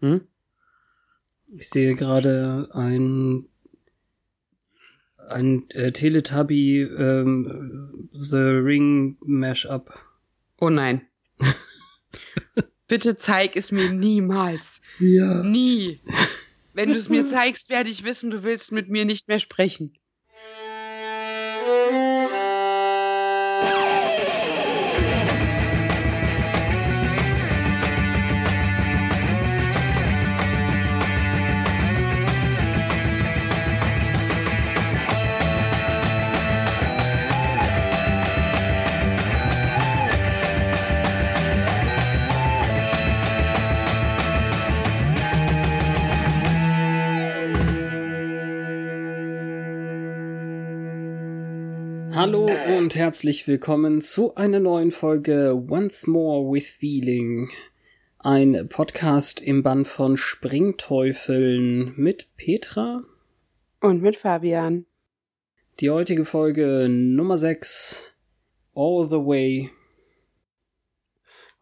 [0.00, 0.22] Hm?
[1.48, 3.48] Ich sehe gerade ein
[5.28, 9.92] ein äh, Teletubby ähm, The Ring Mashup.
[10.60, 11.06] Oh nein.
[12.88, 14.80] Bitte zeig es mir niemals.
[14.98, 15.42] Ja.
[15.42, 16.00] Nie.
[16.72, 19.98] Wenn du es mir zeigst, werde ich wissen, du willst mit mir nicht mehr sprechen.
[52.28, 57.50] Hallo und herzlich willkommen zu einer neuen Folge Once More with Feeling.
[58.18, 63.02] Ein Podcast im Band von Springteufeln mit Petra
[63.80, 64.84] und mit Fabian.
[65.80, 68.12] Die heutige Folge Nummer 6
[68.74, 69.70] All the Way.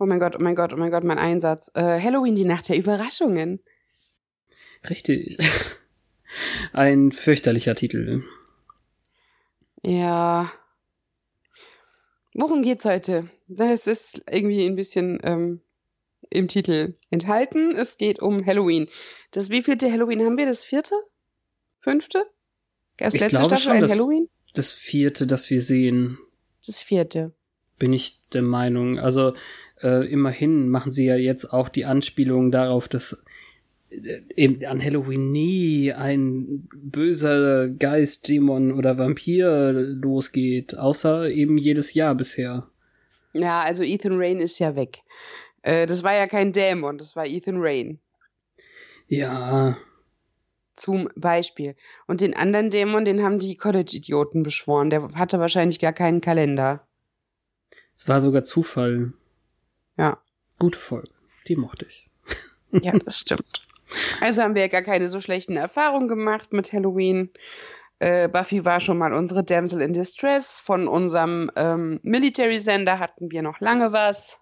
[0.00, 1.70] Oh mein Gott, oh mein Gott, oh mein Gott, mein Einsatz.
[1.74, 3.60] Äh, Halloween, die Nacht der Überraschungen.
[4.90, 5.38] Richtig.
[6.72, 8.24] Ein fürchterlicher Titel.
[9.86, 10.52] Ja.
[12.34, 13.30] Worum geht's heute?
[13.56, 15.60] Es ist irgendwie ein bisschen ähm,
[16.28, 17.74] im Titel enthalten.
[17.76, 18.88] Es geht um Halloween.
[19.30, 20.46] Das wievielte Halloween haben wir?
[20.46, 20.96] Das vierte?
[21.78, 22.26] Fünfte?
[22.96, 24.28] Das ich letzte Staffel schon, ein Halloween?
[24.54, 26.18] Das vierte, das wir sehen.
[26.66, 27.32] Das vierte.
[27.78, 28.98] Bin ich der Meinung.
[28.98, 29.34] Also
[29.82, 33.22] äh, immerhin machen sie ja jetzt auch die Anspielung darauf, dass
[34.36, 42.14] eben an Halloween nie ein böser Geist, Dämon oder Vampir losgeht, außer eben jedes Jahr
[42.14, 42.68] bisher.
[43.32, 45.02] Ja, also Ethan Rain ist ja weg.
[45.62, 47.98] Äh, das war ja kein Dämon, das war Ethan Rain.
[49.08, 49.76] Ja.
[50.74, 51.74] Zum Beispiel.
[52.06, 54.90] Und den anderen Dämon, den haben die College-Idioten beschworen.
[54.90, 56.86] Der hatte wahrscheinlich gar keinen Kalender.
[57.94, 59.14] Es war sogar Zufall.
[59.96, 60.20] Ja.
[60.58, 61.10] Gute Folge.
[61.48, 62.10] Die mochte ich.
[62.82, 63.65] Ja, das stimmt.
[64.20, 67.30] Also haben wir ja gar keine so schlechten Erfahrungen gemacht mit Halloween.
[67.98, 70.60] Äh, Buffy war schon mal unsere Damsel in Distress.
[70.60, 74.38] Von unserem ähm, Military-Sender hatten wir noch lange was.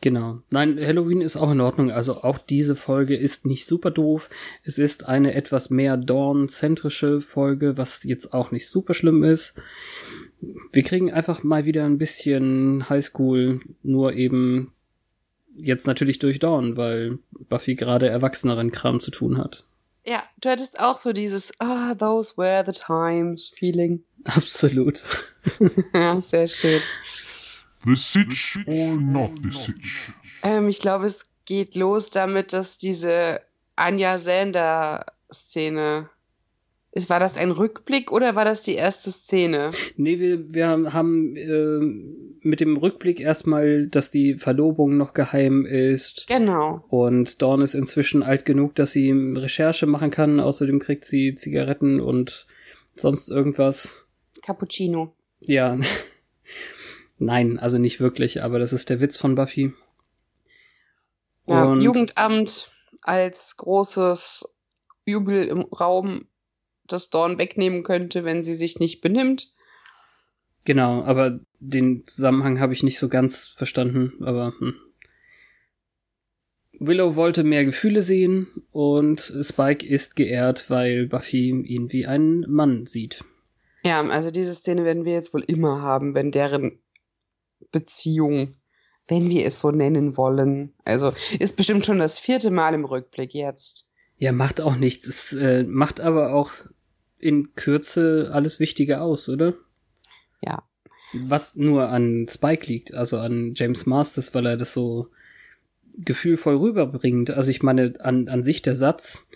[0.00, 0.42] Genau.
[0.50, 1.90] Nein, Halloween ist auch in Ordnung.
[1.90, 4.30] Also auch diese Folge ist nicht super doof.
[4.62, 9.54] Es ist eine etwas mehr Dawn-zentrische Folge, was jetzt auch nicht super schlimm ist.
[10.72, 14.72] Wir kriegen einfach mal wieder ein bisschen Highschool, nur eben
[15.60, 19.64] jetzt natürlich durch Dawn, weil Buffy gerade erwachseneren Kram zu tun hat.
[20.04, 24.02] Ja, du hattest auch so dieses Ah, those were the times Feeling.
[24.24, 25.02] Absolut.
[25.94, 26.80] ja, sehr schön.
[27.84, 30.12] The Sitch or not the Sitch?
[30.42, 33.40] Ähm, ich glaube, es geht los damit, dass diese
[33.76, 36.08] Anja Sander-Szene
[36.90, 39.70] ist, war das ein Rückblick oder war das die erste Szene?
[39.96, 41.80] Nee, wir, wir haben äh,
[42.46, 46.26] mit dem Rückblick erstmal, dass die Verlobung noch geheim ist.
[46.28, 46.84] Genau.
[46.88, 50.40] Und Dawn ist inzwischen alt genug, dass sie Recherche machen kann.
[50.40, 52.46] Außerdem kriegt sie Zigaretten und
[52.94, 54.06] sonst irgendwas.
[54.42, 55.12] Cappuccino.
[55.40, 55.78] Ja.
[57.18, 59.72] Nein, also nicht wirklich, aber das ist der Witz von Buffy.
[61.46, 62.70] Ja, und Jugendamt
[63.02, 64.48] als großes
[65.04, 66.27] Übel im Raum
[66.88, 69.48] das Dorn wegnehmen könnte, wenn sie sich nicht benimmt.
[70.64, 74.74] Genau, aber den Zusammenhang habe ich nicht so ganz verstanden, aber hm.
[76.80, 82.86] Willow wollte mehr Gefühle sehen und Spike ist geehrt, weil Buffy ihn wie einen Mann
[82.86, 83.24] sieht.
[83.84, 86.78] Ja, also diese Szene werden wir jetzt wohl immer haben, wenn deren
[87.72, 88.54] Beziehung,
[89.08, 93.34] wenn wir es so nennen wollen, also ist bestimmt schon das vierte Mal im Rückblick
[93.34, 93.90] jetzt.
[94.18, 95.06] Ja, macht auch nichts.
[95.06, 96.52] Es äh, macht aber auch
[97.18, 99.54] in Kürze alles Wichtige aus, oder?
[100.42, 100.62] Ja.
[101.12, 105.08] Was nur an Spike liegt, also an James Masters, weil er das so
[105.96, 107.30] gefühlvoll rüberbringt.
[107.30, 109.26] Also ich meine, an, an sich der Satz,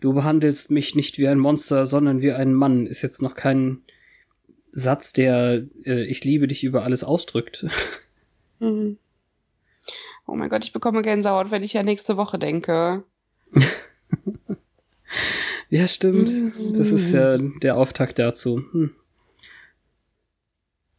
[0.00, 3.82] du behandelst mich nicht wie ein Monster, sondern wie ein Mann, ist jetzt noch kein
[4.70, 7.66] Satz, der äh, ich liebe dich über alles ausdrückt.
[8.58, 8.98] Mhm.
[10.26, 13.04] Oh mein Gott, ich bekomme Gänsehaut, wenn ich ja nächste Woche denke.
[15.72, 16.30] ja, stimmt.
[16.76, 18.62] Das ist ja der Auftakt dazu.
[18.72, 18.94] Hm.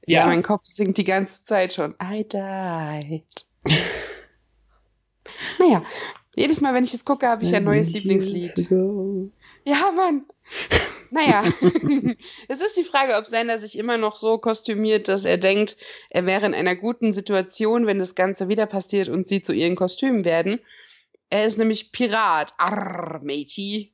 [0.05, 0.21] Ja.
[0.21, 1.95] ja, mein Kopf singt die ganze Zeit schon.
[2.01, 3.45] I died.
[5.59, 5.83] naja,
[6.35, 8.67] jedes Mal, wenn ich es gucke, habe ich ein neues Lieblingslied.
[9.63, 10.25] Ja, Mann.
[11.13, 11.43] Naja,
[12.47, 15.77] es ist die Frage, ob Sender sich immer noch so kostümiert, dass er denkt,
[16.09, 19.75] er wäre in einer guten Situation, wenn das Ganze wieder passiert und sie zu ihren
[19.75, 20.59] Kostümen werden.
[21.29, 22.55] Er ist nämlich Pirat.
[22.57, 23.92] Arr, matey.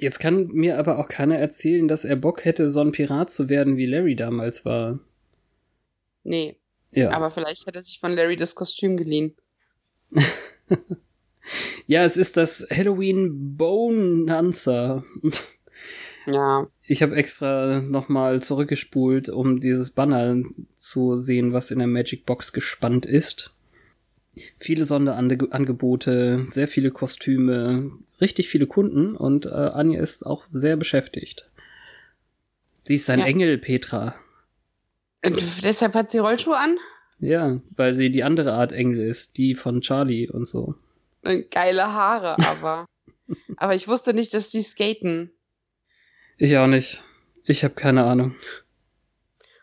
[0.00, 3.48] Jetzt kann mir aber auch keiner erzählen, dass er Bock hätte, so ein Pirat zu
[3.48, 4.98] werden, wie Larry damals war.
[6.24, 6.56] Nee.
[6.92, 7.10] Ja.
[7.10, 9.36] Aber vielleicht hat er sich von Larry das Kostüm geliehen.
[11.86, 15.04] ja, es ist das Halloween Bonanza.
[16.26, 16.68] Ja.
[16.82, 20.42] Ich habe extra nochmal zurückgespult, um dieses Banner
[20.76, 23.54] zu sehen, was in der Magic Box gespannt ist.
[24.58, 27.90] Viele Sonderangebote, sehr viele Kostüme,
[28.20, 31.50] richtig viele Kunden und äh, Anja ist auch sehr beschäftigt.
[32.84, 33.26] Sie ist ein ja.
[33.26, 34.14] Engel, Petra.
[35.24, 36.78] Und deshalb hat sie Rollschuhe an?
[37.18, 40.74] Ja, weil sie die andere Art Engel ist, die von Charlie und so.
[41.50, 42.86] Geile Haare, aber.
[43.56, 45.30] aber ich wusste nicht, dass die skaten.
[46.38, 47.02] Ich auch nicht.
[47.44, 48.34] Ich habe keine Ahnung.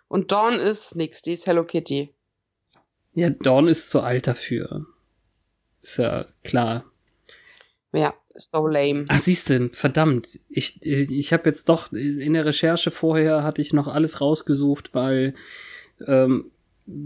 [0.07, 2.13] Und Dawn ist nix, die ist Hello Kitty.
[3.17, 4.85] Ja, Dawn ist zu alt dafür.
[5.81, 6.85] Ist ja klar.
[7.91, 9.05] Ja, so lame.
[9.07, 10.39] Ach, siehste, verdammt.
[10.49, 15.33] Ich, ich habe jetzt doch in der Recherche vorher hatte ich noch alles rausgesucht, weil
[16.05, 16.51] ähm,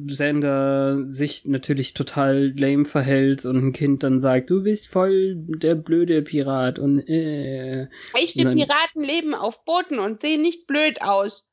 [0.07, 5.75] Sender sich natürlich total lame verhält und ein Kind dann sagt, du bist voll der
[5.75, 7.87] blöde Pirat und äh.
[8.13, 11.49] Echte und Piraten leben auf Booten und sehen nicht blöd aus.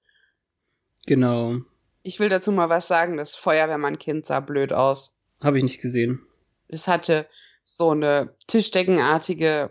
[1.06, 1.60] Genau.
[2.08, 5.14] Ich will dazu mal was sagen, das Feuerwehrmann-Kind sah blöd aus.
[5.42, 6.22] Habe ich nicht gesehen.
[6.66, 7.26] Es hatte
[7.64, 9.70] so eine Tischdeckenartige,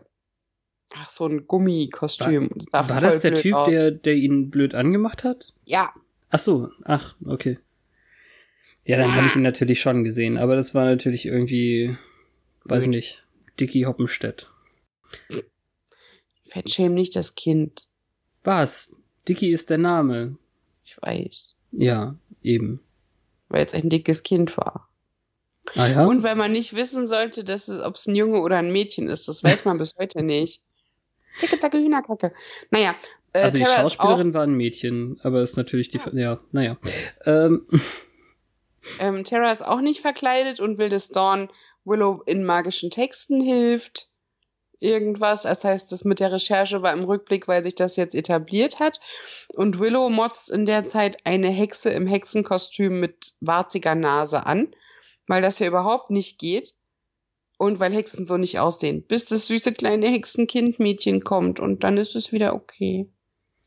[0.93, 2.51] ach, so ein Gummikostüm.
[2.71, 5.51] War, war das der Typ, der, der ihn blöd angemacht hat?
[5.65, 5.91] Ja.
[6.29, 7.57] Ach so, ach, okay.
[8.85, 11.97] Ja, dann habe ich ihn natürlich schon gesehen, aber das war natürlich irgendwie,
[12.65, 13.25] weiß ich nicht,
[13.59, 14.47] Dicky Hoppenstedt.
[16.45, 17.87] Fettschäm nicht das Kind.
[18.43, 18.91] Was?
[19.27, 20.37] Dicky ist der Name.
[20.85, 21.55] Ich weiß.
[21.71, 22.15] Ja,
[22.47, 22.81] eben.
[23.49, 24.89] Weil es ein dickes Kind war.
[25.75, 26.05] Ah, ja?
[26.05, 29.07] Und weil man nicht wissen sollte, dass es, ob es ein Junge oder ein Mädchen
[29.07, 29.27] ist.
[29.27, 30.61] Das weiß man bis heute nicht.
[31.37, 32.33] Zicke, zacke, Hühnerkacke.
[32.71, 32.95] Naja.
[33.33, 36.77] Äh, also die Terra Schauspielerin war ein Mädchen, aber ist natürlich die, ja, ja naja.
[37.25, 37.67] Ähm.
[38.99, 41.49] Ähm, Terra ist auch nicht verkleidet und will, dass Dawn
[41.83, 44.07] Willow in magischen Texten hilft.
[44.79, 45.43] Irgendwas.
[45.43, 48.99] Das heißt, das mit der Recherche war im Rückblick, weil sich das jetzt etabliert hat.
[49.55, 54.67] Und Willow motzt in der Zeit eine Hexe im Hexenkostüm mit warziger Nase an,
[55.27, 56.73] weil das ja überhaupt nicht geht.
[57.59, 59.01] Und weil Hexen so nicht aussehen.
[59.01, 63.09] Bis das süße kleine Hexenkind-Mädchen kommt und dann ist es wieder okay.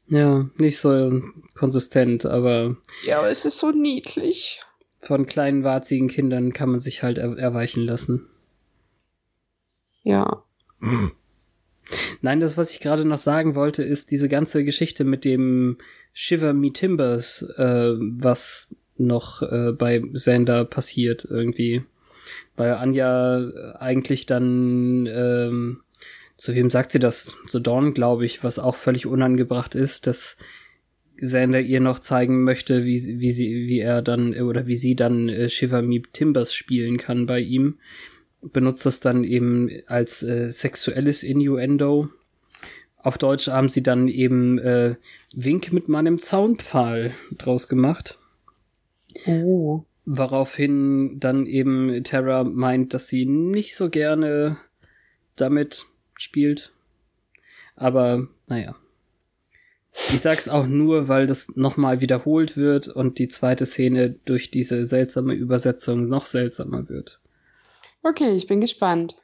[0.06, 1.20] Ja, nicht so
[1.54, 2.76] konsistent, aber.
[3.04, 4.60] Ja, aber es ist so niedlich
[5.00, 8.28] von kleinen warzigen Kindern kann man sich halt er erweichen lassen.
[10.02, 10.44] Ja.
[12.20, 15.78] Nein, das, was ich gerade noch sagen wollte, ist diese ganze Geschichte mit dem
[16.12, 21.82] Shiver Me Timbers, äh, was noch äh, bei Sander passiert irgendwie.
[22.56, 25.80] Weil Anja eigentlich dann, ähm,
[26.36, 27.38] zu wem sagt sie das?
[27.48, 30.36] Zu Dawn, glaube ich, was auch völlig unangebracht ist, dass
[31.16, 35.28] Sander ihr noch zeigen möchte, wie, wie sie, wie er dann, oder wie sie dann
[35.28, 37.78] äh, Shiver Me Timbers spielen kann bei ihm.
[38.42, 42.08] Benutzt das dann eben als äh, sexuelles Innuendo.
[42.96, 44.96] Auf Deutsch haben sie dann eben äh,
[45.34, 48.18] Wink mit meinem Zaunpfahl draus gemacht.
[49.26, 49.84] Oh.
[50.06, 54.56] Woraufhin dann eben Terra meint, dass sie nicht so gerne
[55.36, 55.86] damit
[56.18, 56.72] spielt.
[57.76, 58.74] Aber naja.
[60.12, 64.84] Ich sag's auch nur, weil das nochmal wiederholt wird und die zweite Szene durch diese
[64.84, 67.20] seltsame Übersetzung noch seltsamer wird.
[68.02, 69.16] Okay, ich bin gespannt.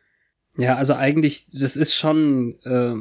[0.56, 2.94] Ja, also eigentlich, das ist schon äh,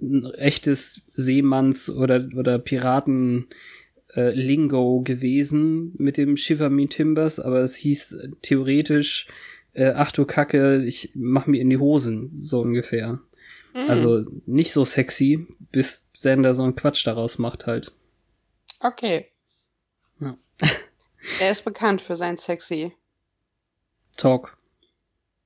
[0.00, 3.48] ein echtes Seemanns- oder, oder Piraten-
[4.14, 9.26] äh, gewesen mit dem Shiver Me Timbers, aber es hieß theoretisch,
[9.72, 13.20] äh, ach du Kacke, ich mach mir in die Hosen, so ungefähr.
[13.74, 13.90] Mhm.
[13.90, 17.92] Also nicht so sexy, bis Sander so einen Quatsch daraus macht halt.
[18.80, 19.26] Okay.
[20.20, 20.36] Ja.
[21.40, 22.92] er ist bekannt für sein sexy
[24.16, 24.56] Talk.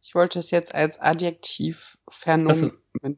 [0.08, 2.72] Ich wollte es jetzt als Adjektiv vernommen.
[3.02, 3.10] So.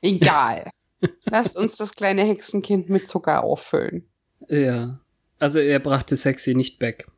[0.00, 0.70] Egal.
[1.24, 4.08] Lasst uns das kleine Hexenkind mit Zucker auffüllen.
[4.46, 5.00] Ja.
[5.40, 7.08] Also er brachte sexy nicht weg.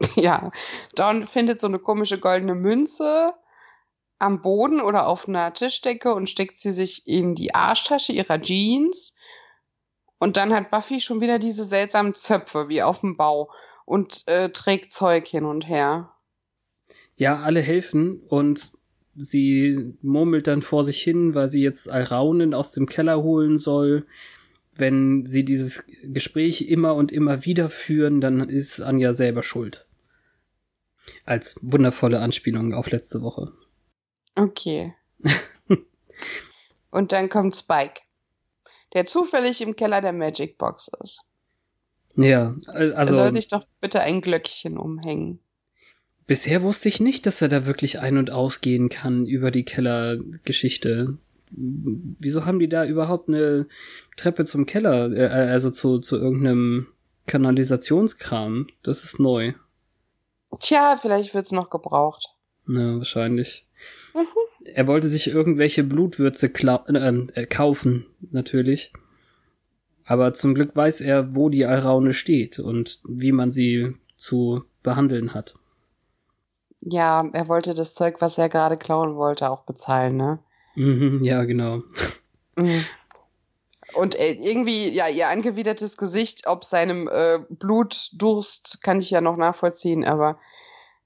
[0.16, 0.52] Ja,
[0.94, 3.28] Dawn findet so eine komische goldene Münze
[4.18, 9.14] am Boden oder auf einer Tischdecke und steckt sie sich in die Arschtasche ihrer Jeans.
[10.18, 13.52] Und dann hat Buffy schon wieder diese seltsamen Zöpfe wie auf dem Bau
[13.84, 16.13] und äh, trägt Zeug hin und her.
[17.16, 18.72] Ja, alle helfen und
[19.14, 24.06] sie murmelt dann vor sich hin, weil sie jetzt Alraunen aus dem Keller holen soll.
[24.76, 29.86] Wenn sie dieses Gespräch immer und immer wieder führen, dann ist Anja selber schuld.
[31.24, 33.52] Als wundervolle Anspielung auf letzte Woche.
[34.34, 34.94] Okay.
[36.90, 38.00] und dann kommt Spike,
[38.94, 41.20] der zufällig im Keller der Magic Box ist.
[42.16, 43.14] Ja, also.
[43.14, 45.40] Er soll sich doch bitte ein Glöckchen umhängen.
[46.26, 51.18] Bisher wusste ich nicht, dass er da wirklich ein- und ausgehen kann über die Kellergeschichte.
[51.50, 53.66] Wieso haben die da überhaupt eine
[54.16, 56.86] Treppe zum Keller, äh, also zu, zu irgendeinem
[57.26, 58.68] Kanalisationskram?
[58.82, 59.52] Das ist neu.
[60.60, 62.34] Tja, vielleicht wird's noch gebraucht.
[62.66, 63.66] Na, wahrscheinlich.
[64.14, 64.26] Mhm.
[64.64, 68.92] Er wollte sich irgendwelche Blutwürze äh, äh, kaufen, natürlich.
[70.06, 75.34] Aber zum Glück weiß er, wo die Alraune steht und wie man sie zu behandeln
[75.34, 75.54] hat.
[76.86, 80.38] Ja, er wollte das Zeug, was er gerade klauen wollte, auch bezahlen, ne?
[80.74, 81.82] Mhm, ja, genau.
[82.56, 82.84] Mhm.
[83.94, 89.36] Und äh, irgendwie, ja, ihr angewidertes Gesicht, ob seinem äh, Blutdurst, kann ich ja noch
[89.36, 90.38] nachvollziehen, aber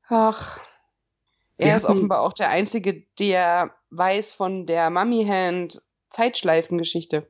[0.08, 0.61] ach,
[1.58, 7.26] er ist offenbar auch der Einzige, der weiß von der Mummy Hand Zeitschleifengeschichte.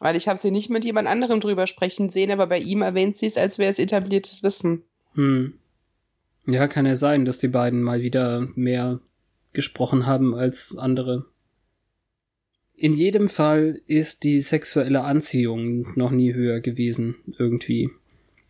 [0.00, 3.16] Weil ich habe sie nicht mit jemand anderem drüber sprechen sehen, aber bei ihm erwähnt
[3.16, 4.84] sie es, als wäre es etabliertes Wissen.
[5.14, 5.58] Hm.
[6.50, 9.00] Ja, kann ja sein, dass die beiden mal wieder mehr
[9.52, 11.26] gesprochen haben als andere.
[12.74, 17.90] In jedem Fall ist die sexuelle Anziehung noch nie höher gewesen, irgendwie.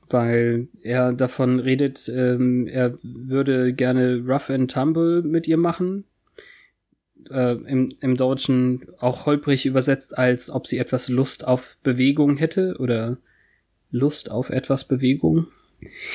[0.09, 6.05] Weil er davon redet, ähm, er würde gerne Rough and Tumble mit ihr machen.
[7.31, 12.76] Äh, im, Im Deutschen auch holprig übersetzt, als ob sie etwas Lust auf Bewegung hätte
[12.78, 13.19] oder
[13.90, 15.49] Lust auf etwas Bewegung.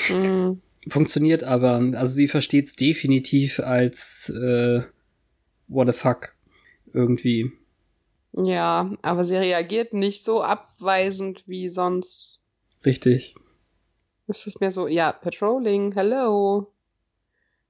[0.10, 0.62] Mhm.
[0.88, 4.82] Funktioniert aber, also sie versteht es definitiv als äh,
[5.68, 6.36] what the fuck
[6.94, 7.52] irgendwie.
[8.34, 12.42] Ja, aber sie reagiert nicht so abweisend wie sonst.
[12.86, 13.36] Richtig.
[14.28, 16.72] Es ist mehr so, ja, Patrolling, hello.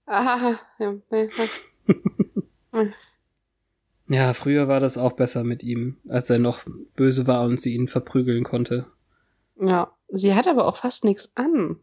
[0.05, 1.27] Ah, ja, ja.
[4.07, 6.63] ja, früher war das auch besser mit ihm, als er noch
[6.95, 8.87] böse war und sie ihn verprügeln konnte.
[9.59, 11.77] Ja, sie hat aber auch fast nichts an.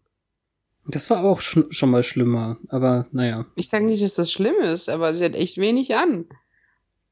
[0.90, 3.46] Das war auch sch schon mal schlimmer, aber naja.
[3.54, 6.26] Ich sage nicht, dass das schlimm ist, aber sie hat echt wenig an.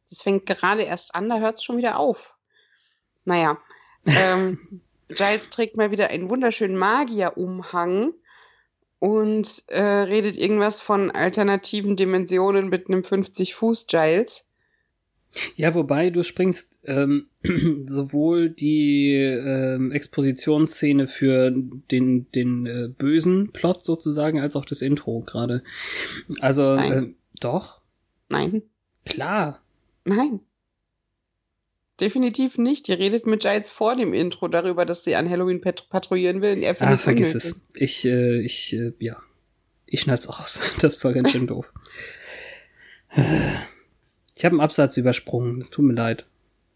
[0.08, 2.34] Das fängt gerade erst an, da hört es schon wieder auf.
[3.24, 3.58] Naja.
[4.06, 8.14] ähm, Giles trägt mal wieder einen wunderschönen Magierumhang
[8.98, 14.47] und äh, redet irgendwas von alternativen Dimensionen mit einem 50-Fuß-Giles.
[15.56, 17.26] Ja, wobei du springst ähm,
[17.86, 25.20] sowohl die ähm, Expositionsszene für den, den äh, bösen Plot sozusagen, als auch das Intro
[25.20, 25.62] gerade.
[26.40, 27.08] Also, äh,
[27.40, 27.80] doch?
[28.28, 28.62] Nein.
[29.04, 29.62] Klar.
[30.04, 30.40] Nein.
[32.00, 32.86] Definitiv nicht.
[32.86, 36.62] Die redet mit Giles vor dem Intro darüber, dass sie an Halloween pat patrouillieren will.
[36.62, 37.50] Er ah, vergiss unnötig.
[37.50, 37.80] es.
[37.80, 39.16] Ich, äh, ich, äh, ja.
[39.86, 40.60] Ich schneid's aus.
[40.80, 41.72] Das war ganz schön doof.
[44.38, 45.58] Ich habe einen Absatz übersprungen.
[45.58, 46.24] Es tut mir leid.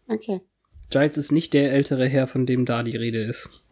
[0.09, 0.41] Okay.
[0.89, 3.63] Giles ist nicht der ältere Herr, von dem da die Rede ist.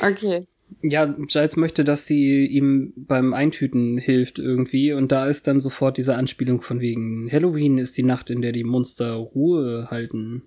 [0.00, 0.46] Okay.
[0.80, 5.98] Ja, Giles möchte, dass sie ihm beim Eintüten hilft irgendwie und da ist dann sofort
[5.98, 10.42] diese Anspielung von wegen Halloween ist die Nacht, in der die Monster Ruhe halten.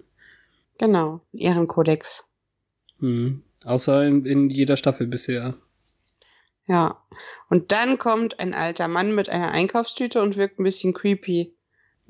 [0.80, 2.26] Genau, ihren Kodex.
[3.00, 3.44] Hm.
[3.64, 5.54] Außer in, in jeder Staffel bisher.
[6.66, 7.04] Ja.
[7.48, 11.54] Und dann kommt ein alter Mann mit einer Einkaufstüte und wirkt ein bisschen creepy.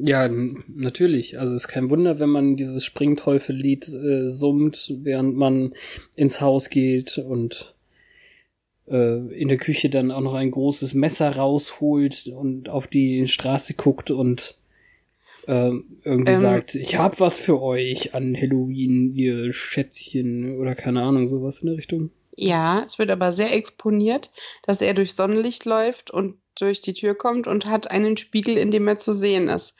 [0.03, 1.39] Ja, natürlich.
[1.39, 5.73] Also es ist kein Wunder, wenn man dieses Springteufellied äh, summt, während man
[6.15, 7.75] ins Haus geht und
[8.87, 13.75] äh, in der Küche dann auch noch ein großes Messer rausholt und auf die Straße
[13.75, 14.57] guckt und
[15.47, 15.71] äh,
[16.03, 21.27] irgendwie ähm, sagt, ich hab was für euch an Halloween, ihr Schätzchen oder keine Ahnung,
[21.27, 22.09] sowas in der Richtung.
[22.35, 24.31] Ja, es wird aber sehr exponiert,
[24.63, 28.71] dass er durch Sonnenlicht läuft und durch die Tür kommt und hat einen Spiegel, in
[28.71, 29.77] dem er zu sehen ist.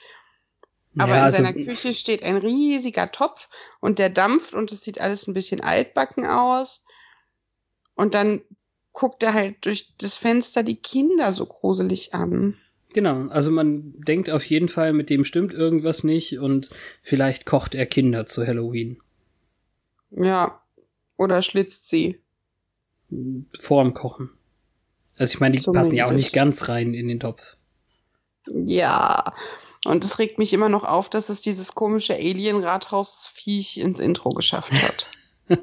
[0.98, 3.48] Aber ja, in seiner also, Küche steht ein riesiger Topf
[3.80, 6.86] und der dampft und es sieht alles ein bisschen altbacken aus.
[7.96, 8.42] Und dann
[8.92, 12.58] guckt er halt durch das Fenster die Kinder so gruselig an.
[12.94, 16.70] Genau, also man denkt auf jeden Fall, mit dem stimmt irgendwas nicht und
[17.02, 19.00] vielleicht kocht er Kinder zu Halloween.
[20.10, 20.62] Ja,
[21.16, 22.20] oder schlitzt sie.
[23.60, 24.30] Vorm Kochen.
[25.18, 25.90] Also ich meine, die Zumindest.
[25.90, 27.58] passen ja auch nicht ganz rein in den Topf.
[28.48, 29.34] Ja.
[29.86, 34.72] Und es regt mich immer noch auf, dass es dieses komische Alien-Rathaus-Viech ins Intro geschafft
[34.74, 35.08] hat.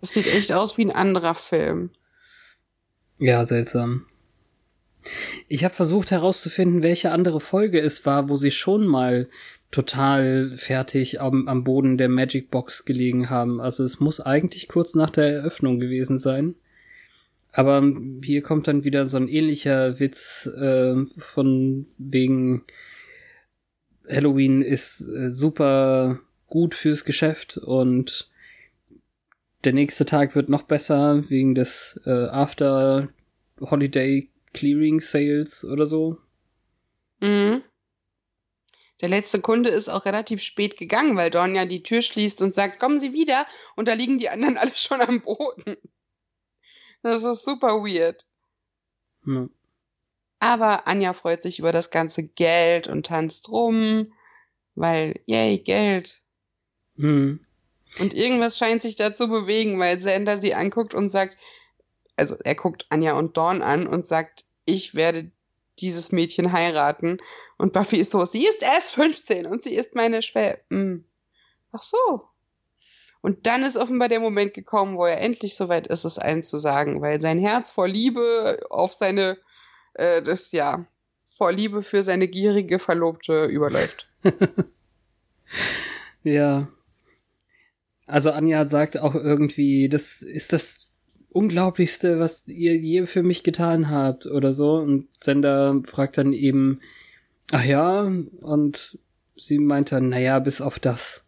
[0.00, 1.90] Das sieht echt aus wie ein anderer Film.
[3.18, 4.06] Ja, seltsam.
[5.48, 9.28] Ich habe versucht herauszufinden, welche andere Folge es war, wo sie schon mal
[9.70, 13.60] total fertig am, am Boden der Magic Box gelegen haben.
[13.60, 16.54] Also es muss eigentlich kurz nach der Eröffnung gewesen sein.
[17.52, 17.82] Aber
[18.22, 22.64] hier kommt dann wieder so ein ähnlicher Witz äh, von wegen
[24.08, 28.30] Halloween ist äh, super gut fürs Geschäft und
[29.64, 33.08] der nächste Tag wird noch besser wegen des äh, After
[33.60, 36.18] Holiday Clearing Sales oder so.
[37.20, 37.62] Mhm.
[39.00, 42.54] Der letzte Kunde ist auch relativ spät gegangen, weil Dawn ja die Tür schließt und
[42.54, 43.46] sagt, kommen Sie wieder.
[43.76, 45.76] Und da liegen die anderen alle schon am Boden.
[47.02, 48.26] Das ist super weird.
[49.24, 49.48] Ja.
[50.40, 54.12] Aber Anja freut sich über das ganze Geld und tanzt rum,
[54.74, 56.22] weil, yay, Geld.
[56.96, 57.44] Hm.
[58.00, 61.38] Und irgendwas scheint sich da zu bewegen, weil Sander sie anguckt und sagt,
[62.16, 65.30] also er guckt Anja und Dawn an und sagt, ich werde
[65.80, 67.18] dieses Mädchen heiraten.
[67.56, 70.60] Und Buffy ist so, sie ist erst 15 und sie ist meine Schwester.
[70.70, 71.04] Hm.
[71.72, 72.22] Ach so.
[73.20, 76.56] Und dann ist offenbar der Moment gekommen, wo er endlich soweit ist, es allen zu
[76.56, 79.38] sagen, weil sein Herz vor Liebe auf seine,
[79.94, 80.86] äh, das ja,
[81.36, 84.06] vor Liebe für seine gierige Verlobte überläuft.
[86.22, 86.68] Ja.
[88.06, 90.87] Also Anja sagt auch irgendwie, das ist das
[91.38, 94.72] Unglaublichste, was ihr je für mich getan habt oder so.
[94.74, 96.80] Und Sender fragt dann eben,
[97.52, 98.98] ach ja, und
[99.36, 101.22] sie meint dann, naja, bis auf das.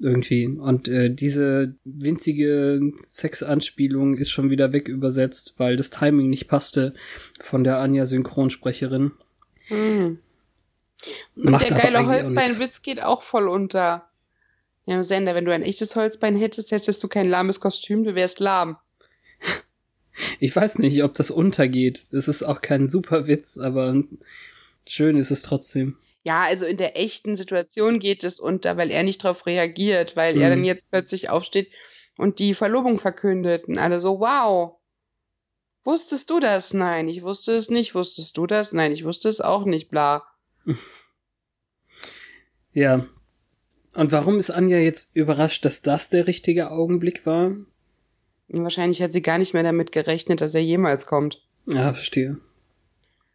[0.00, 0.48] Irgendwie.
[0.48, 6.94] Und äh, diese winzige Sexanspielung ist schon wieder weg übersetzt, weil das Timing nicht passte
[7.40, 9.12] von der Anja-Synchronsprecherin.
[9.68, 10.18] Hm.
[11.36, 12.06] Und Macht der geile.
[12.06, 14.08] Holzbeinwitz geht auch voll unter.
[14.86, 18.40] Ja, Sender, wenn du ein echtes Holzbein hättest, hättest du kein lahmes Kostüm, du wärst
[18.40, 18.78] lahm.
[20.40, 22.04] Ich weiß nicht, ob das untergeht.
[22.10, 24.02] Es ist auch kein super Witz, aber
[24.86, 25.96] schön ist es trotzdem.
[26.24, 30.36] Ja, also in der echten Situation geht es unter, weil er nicht darauf reagiert, weil
[30.40, 30.50] er Mhm.
[30.50, 31.70] dann jetzt plötzlich aufsteht
[32.16, 33.66] und die Verlobung verkündet.
[33.68, 34.74] Und alle so, wow.
[35.84, 36.74] Wusstest du das?
[36.74, 37.94] Nein, ich wusste es nicht.
[37.94, 38.72] Wusstest du das?
[38.72, 40.24] Nein, ich wusste es auch nicht, bla.
[42.72, 43.06] Ja.
[43.94, 47.52] Und warum ist Anja jetzt überrascht, dass das der richtige Augenblick war?
[48.48, 51.42] Wahrscheinlich hat sie gar nicht mehr damit gerechnet, dass er jemals kommt.
[51.66, 52.38] Ja, verstehe.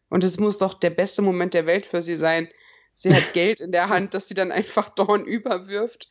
[0.10, 2.47] Und es muss doch der beste Moment der Welt für sie sein.
[2.93, 6.10] Sie hat Geld in der Hand, das sie dann einfach Dawn überwirft.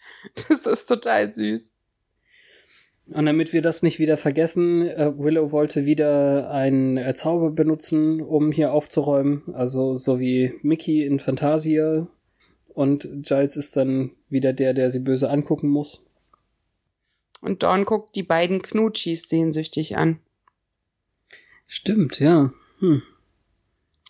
[0.48, 1.74] Das ist total süß.
[3.06, 8.20] Und damit wir das nicht wieder vergessen, äh, Willow wollte wieder einen äh, Zauber benutzen,
[8.20, 9.42] um hier aufzuräumen.
[9.52, 12.06] Also so wie Mickey in Fantasia.
[12.68, 16.06] Und Giles ist dann wieder der, der sie böse angucken muss.
[17.42, 20.20] Und Dawn guckt die beiden Knutschis sehnsüchtig an.
[21.66, 22.52] Stimmt, ja.
[22.78, 23.02] Hm.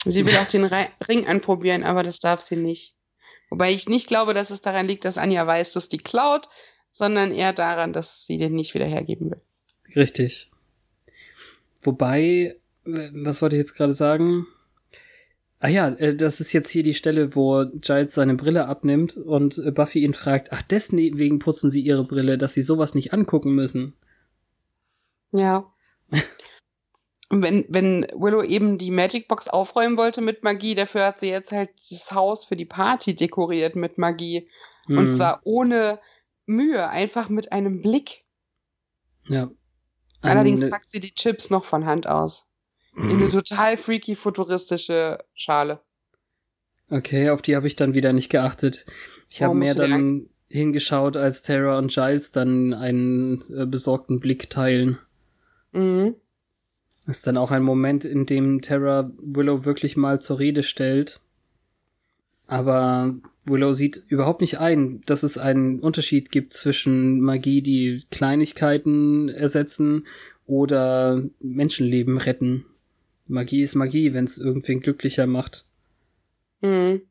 [0.04, 2.94] Sie will auch den Re Ring anprobieren, aber das darf sie nicht.
[3.50, 6.48] Wobei ich nicht glaube, dass es daran liegt, dass Anja weiß, dass die klaut,
[6.90, 9.40] sondern eher daran, dass sie den nicht wieder hergeben will.
[9.96, 10.50] Richtig.
[11.80, 14.46] Wobei, äh, was wollte ich jetzt gerade sagen?
[15.64, 19.58] Ah ja, äh, das ist jetzt hier die Stelle, wo Giles seine Brille abnimmt und
[19.58, 23.54] äh, Buffy ihn fragt, ach, deswegen putzen sie ihre Brille, dass sie sowas nicht angucken
[23.54, 23.94] müssen.
[25.30, 25.72] Ja.
[27.28, 31.28] Und wenn, wenn Willow eben die Magic Box aufräumen wollte mit Magie, dafür hat sie
[31.28, 34.50] jetzt halt das Haus für die Party dekoriert mit Magie.
[34.86, 35.98] Und Hm, zwar ohne
[36.44, 38.24] Mühe, einfach mit einem Blick.
[39.28, 39.48] ja.
[40.20, 42.51] Allerdings äh, packt sie die Chips noch von Hand aus.
[42.96, 45.80] In eine total freaky futuristische Schale.
[46.90, 48.84] Okay, auf die habe ich dann wieder nicht geachtet.
[49.30, 54.50] Ich habe Warum mehr dann hingeschaut, als Tara und Giles dann einen äh, besorgten Blick
[54.50, 54.98] teilen.
[55.72, 56.16] Mhm.
[57.06, 61.20] Das ist dann auch ein Moment, in dem Terra Willow wirklich mal zur Rede stellt.
[62.46, 69.30] Aber Willow sieht überhaupt nicht ein, dass es einen Unterschied gibt zwischen Magie, die Kleinigkeiten
[69.30, 70.06] ersetzen
[70.46, 72.66] oder Menschenleben retten.
[73.26, 75.66] Magie ist Magie, wenn es irgendwen glücklicher macht.
[76.60, 77.02] Mhm.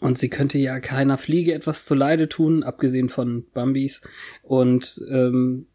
[0.00, 4.00] Und sie könnte ja keiner Fliege etwas zuleide tun, abgesehen von Bambis.
[4.42, 5.66] Und ähm,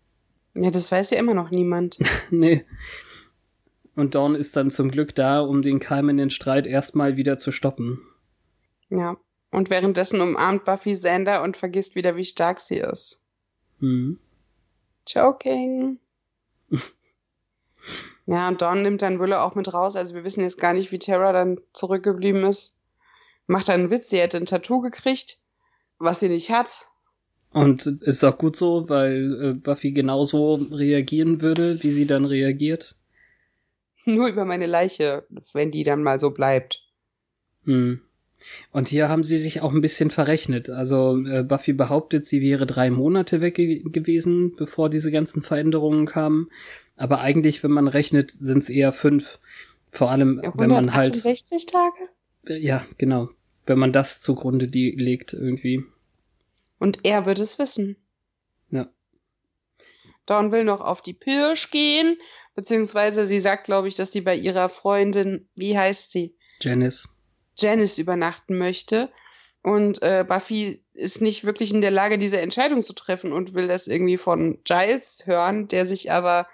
[0.54, 2.00] Ja, das weiß ja immer noch niemand.
[2.32, 2.66] Nee.
[3.96, 8.00] Und Dawn ist dann zum Glück da, um den keimenden Streit erstmal wieder zu stoppen.
[8.90, 9.18] ja.
[9.52, 13.20] Und währenddessen umarmt Buffy Xander und vergisst wieder, wie stark sie ist.
[13.82, 14.18] Hm.
[15.06, 16.00] Joking.
[18.26, 19.96] Ja, und Dawn nimmt dann Willow auch mit raus.
[19.96, 22.78] Also wir wissen jetzt gar nicht, wie Tara dann zurückgeblieben ist.
[23.48, 25.40] Macht dann einen Witz, sie hätte ein Tattoo gekriegt,
[26.00, 26.88] was sie nicht hat.
[27.52, 32.96] Und ist auch gut so, weil äh, Buffy genauso reagieren würde, wie sie dann reagiert.
[34.06, 36.82] Nur über meine Leiche, wenn die dann mal so bleibt.
[37.66, 38.02] Hm.
[38.72, 40.70] Und hier haben sie sich auch ein bisschen verrechnet.
[40.70, 46.06] Also äh, Buffy behauptet, sie wäre drei Monate weg ge gewesen, bevor diese ganzen Veränderungen
[46.06, 46.50] kamen.
[46.96, 49.40] Aber eigentlich, wenn man rechnet, sind es eher fünf.
[49.92, 51.16] Vor allem, wenn man halt.
[51.16, 52.10] 60 Tage?
[52.48, 53.30] Äh, ja, genau.
[53.66, 55.84] Wenn man das zugrunde legt, irgendwie.
[56.80, 57.96] Und er wird es wissen.
[58.70, 58.90] Ja.
[60.26, 62.18] Dawn will noch auf die Pirsch gehen,
[62.56, 66.36] beziehungsweise sie sagt, glaube ich, dass sie bei ihrer Freundin, wie heißt sie?
[66.60, 67.13] Janice.
[67.58, 69.10] Janice übernachten möchte.
[69.62, 73.68] Und äh, Buffy ist nicht wirklich in der Lage, diese Entscheidung zu treffen und will
[73.68, 76.48] das irgendwie von Giles hören, der sich aber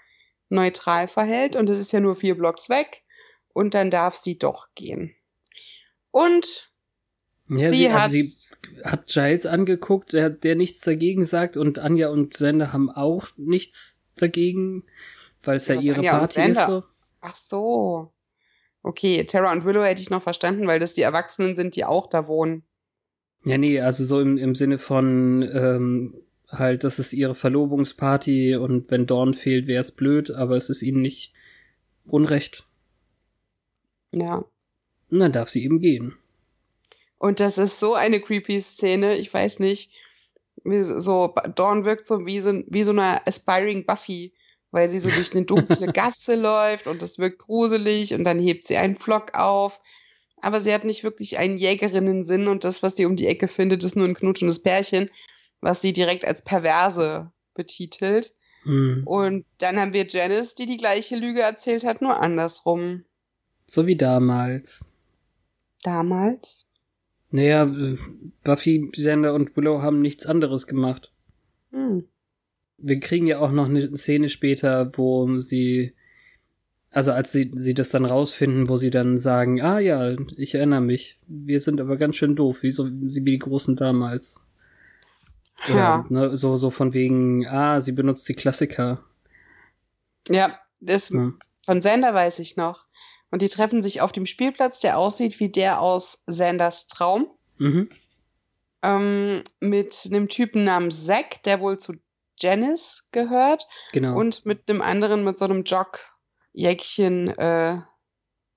[0.50, 1.56] neutral verhält.
[1.56, 3.04] Und es ist ja nur vier Blocks weg.
[3.52, 5.16] Und dann darf sie doch gehen.
[6.12, 6.72] Und
[7.50, 8.34] ja, sie, sie, also hat, sie
[8.84, 11.58] hat Giles angeguckt, der, der nichts dagegen sagt.
[11.58, 14.86] Und Anja und Sender haben auch nichts dagegen,
[15.42, 16.66] weil es ja, ja ihre Anja Party ist.
[16.66, 16.84] So.
[17.22, 18.14] Ach so.
[18.82, 22.08] Okay, Tara und Willow hätte ich noch verstanden, weil das die Erwachsenen sind, die auch
[22.08, 22.64] da wohnen.
[23.46, 28.92] Ja, nee, also so im, im Sinne von ähm, halt, das ist ihre Verlobungsparty und
[28.92, 31.34] wenn Dawn fehlt, wäre es blöd, aber es ist ihnen nicht
[32.06, 32.66] unrecht.
[34.12, 34.46] Ja.
[35.10, 36.16] Und dann darf sie eben gehen.
[37.18, 39.92] Und das ist so eine creepy Szene, ich weiß nicht.
[40.64, 44.34] So, Dawn wirkt so wie so, wie so eine aspiring Buffy
[44.72, 48.66] weil sie so durch eine dunkle Gasse läuft und es wirkt gruselig und dann hebt
[48.66, 49.82] sie einen Flock auf.
[50.42, 53.84] Aber sie hat nicht wirklich einen Jägerinnen-Sinn und das, was sie um die Ecke findet,
[53.84, 55.10] ist nur ein knutschendes Pärchen,
[55.60, 58.34] was sie direkt als perverse betitelt.
[58.64, 59.04] Mhm.
[59.06, 63.04] Und dann haben wir Janice, die die gleiche Lüge erzählt hat, nur andersrum.
[63.66, 64.86] So wie damals.
[65.84, 66.66] Damals?
[67.32, 67.70] Naja,
[68.44, 71.12] Buffy, Sander und Willow haben nichts anderes gemacht.
[71.72, 72.08] Hm
[72.82, 75.94] wir kriegen ja auch noch eine Szene später, wo sie,
[76.92, 80.82] also als sie, sie das dann rausfinden, wo sie dann sagen, ah ja, ich erinnere
[80.82, 84.44] mich, wir sind aber ganz schön doof, wie so wie die Großen damals.
[85.68, 86.06] Oder, ja.
[86.10, 89.04] Ne, so, so von wegen, ah, sie benutzt die Klassiker.
[90.30, 91.34] Ja, das ja.
[91.66, 92.86] von Sander weiß ich noch.
[93.32, 97.28] Und die treffen sich auf dem Spielplatz, der aussieht wie der aus Sanders Traum.
[97.58, 97.90] Mhm.
[98.82, 101.94] Ähm, mit einem Typen namens Zack, der wohl zu
[102.40, 103.68] Janice gehört.
[103.92, 104.18] Genau.
[104.18, 107.80] Und mit dem anderen, mit so einem Jog-Jäckchen äh,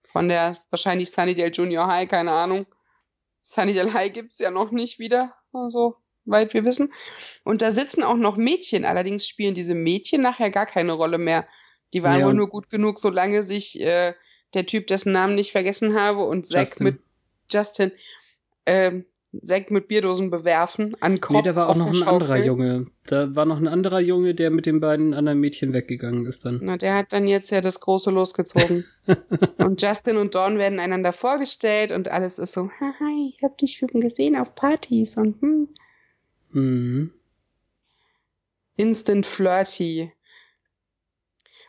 [0.03, 2.67] von der wahrscheinlich Sunnydale Junior High, keine Ahnung.
[3.43, 5.35] Sunnydale High gibt's ja noch nicht wieder,
[5.69, 6.93] so weit wir wissen.
[7.45, 11.47] Und da sitzen auch noch Mädchen, allerdings spielen diese Mädchen nachher gar keine Rolle mehr.
[11.93, 12.27] Die waren ja.
[12.27, 14.15] wohl nur gut genug, solange sich äh,
[14.55, 17.01] der Typ, dessen Namen nicht vergessen habe, und Zack mit
[17.51, 17.93] Justin
[18.67, 19.07] ähm,
[19.41, 21.37] Sekt mit Bierdosen bewerfen an Kopf.
[21.37, 22.87] Nee, da war auch noch ein anderer Junge.
[23.07, 26.61] Da war noch ein anderer Junge, der mit den beiden anderen Mädchen weggegangen ist dann.
[26.63, 28.85] Na, der hat dann jetzt ja das Große losgezogen.
[29.57, 33.79] und Justin und Dawn werden einander vorgestellt und alles ist so, haha, ich hab dich
[33.79, 35.69] schon gesehen auf Partys und hm.
[36.51, 37.13] Mhm.
[38.77, 40.13] Instant flirty.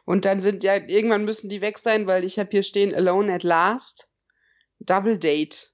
[0.05, 3.33] Und dann sind ja, irgendwann müssen die weg sein, weil ich habe hier stehen Alone
[3.33, 4.09] at Last.
[4.79, 5.72] Double Date.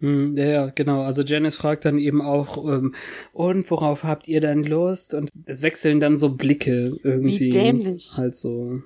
[0.00, 1.02] Hm, ja, ja, genau.
[1.02, 2.94] Also Janice fragt dann eben auch, ähm,
[3.32, 5.14] und worauf habt ihr dann Lust?
[5.14, 7.40] Und es wechseln dann so Blicke irgendwie.
[7.40, 8.12] Wie dämlich.
[8.16, 8.80] Halt so.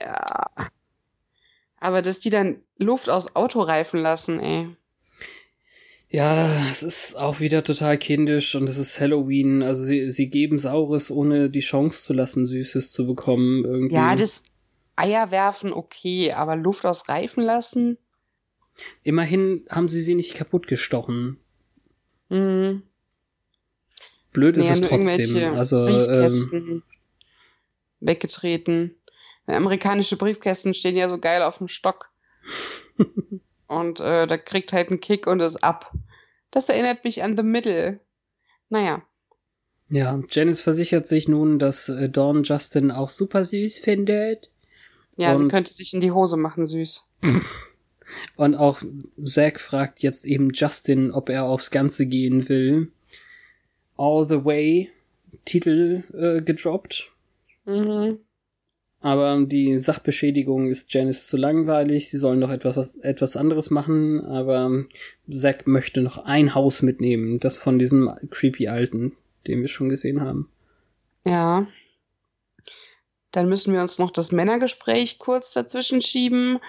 [0.00, 0.50] Ja.
[1.78, 4.68] Aber dass die dann Luft aus Autoreifen lassen, ey.
[6.10, 9.62] Ja, es ist auch wieder total kindisch und es ist Halloween.
[9.62, 13.64] Also sie, sie geben Saures, ohne die Chance zu lassen, Süßes zu bekommen.
[13.64, 13.94] Irgendwie.
[13.94, 14.42] Ja, das
[14.94, 17.96] Eier werfen, okay, aber Luft aus Reifen lassen?
[19.02, 21.38] Immerhin haben sie sie nicht kaputtgestochen.
[22.28, 22.82] Mhm.
[24.32, 25.54] Blöd ist naja, es trotzdem.
[25.54, 26.82] Also ähm,
[28.00, 28.96] weggetreten.
[29.46, 32.10] Amerikanische Briefkästen stehen ja so geil auf dem Stock.
[33.66, 35.92] und äh, da kriegt halt einen Kick und ist ab.
[36.50, 38.00] Das erinnert mich an The Middle.
[38.68, 39.02] Naja.
[39.88, 44.50] Ja, Janice versichert sich nun, dass äh, Dawn Justin auch super süß findet.
[45.16, 47.06] Ja, sie könnte sich in die Hose machen, süß.
[48.36, 48.82] Und auch
[49.22, 52.90] Zack fragt jetzt eben Justin, ob er aufs Ganze gehen will.
[53.96, 54.90] All the Way
[55.44, 57.10] Titel äh, gedroppt.
[57.64, 58.18] Mhm.
[59.00, 62.08] Aber die Sachbeschädigung ist Janice zu langweilig.
[62.08, 64.24] Sie sollen noch etwas, was, etwas anderes machen.
[64.24, 64.84] Aber
[65.28, 67.40] Zack möchte noch ein Haus mitnehmen.
[67.40, 69.12] Das von diesem creepy Alten,
[69.48, 70.48] den wir schon gesehen haben.
[71.24, 71.66] Ja.
[73.32, 76.60] Dann müssen wir uns noch das Männergespräch kurz dazwischen schieben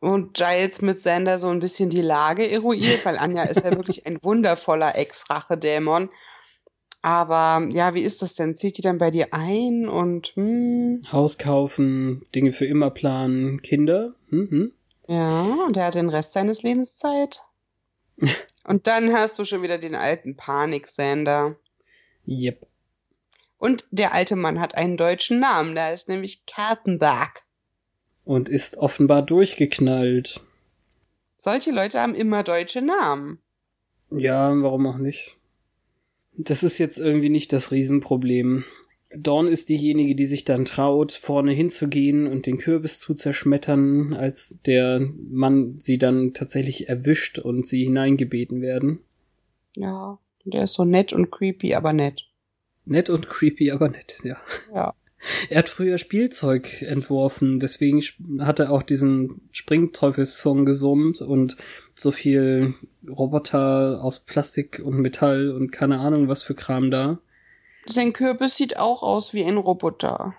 [0.00, 4.06] und Giles mit Sander so ein bisschen die Lage eruiert, weil Anja ist ja wirklich
[4.06, 6.10] ein wundervoller Ex-Rache-Dämon.
[7.02, 8.56] Aber ja, wie ist das denn?
[8.56, 11.00] Zieht die dann bei dir ein und hm?
[11.12, 14.14] Haus kaufen, Dinge für immer planen, Kinder?
[14.30, 14.72] Hm, hm.
[15.08, 17.42] Ja, und er hat den Rest seines Lebens Zeit.
[18.64, 21.56] und dann hast du schon wieder den alten Panik-Sander.
[22.26, 22.66] Yep.
[23.58, 27.45] Und der alte Mann hat einen deutschen Namen, der ist nämlich Kartenberg.
[28.26, 30.42] Und ist offenbar durchgeknallt.
[31.38, 33.38] Solche Leute haben immer deutsche Namen.
[34.10, 35.36] Ja, warum auch nicht?
[36.36, 38.64] Das ist jetzt irgendwie nicht das Riesenproblem.
[39.14, 44.58] Dawn ist diejenige, die sich dann traut, vorne hinzugehen und den Kürbis zu zerschmettern, als
[44.66, 48.98] der Mann sie dann tatsächlich erwischt und sie hineingebeten werden.
[49.76, 52.26] Ja, der ist so nett und creepy, aber nett.
[52.84, 54.36] Nett und creepy, aber nett, ja.
[54.74, 54.94] Ja.
[55.48, 58.02] Er hat früher Spielzeug entworfen, deswegen
[58.40, 61.56] hat er auch diesen Springteufels-Song gesummt und
[61.94, 62.74] so viel
[63.08, 67.18] Roboter aus Plastik und Metall und keine Ahnung was für Kram da.
[67.86, 70.34] Sein Kürbis sieht auch aus wie ein Roboter.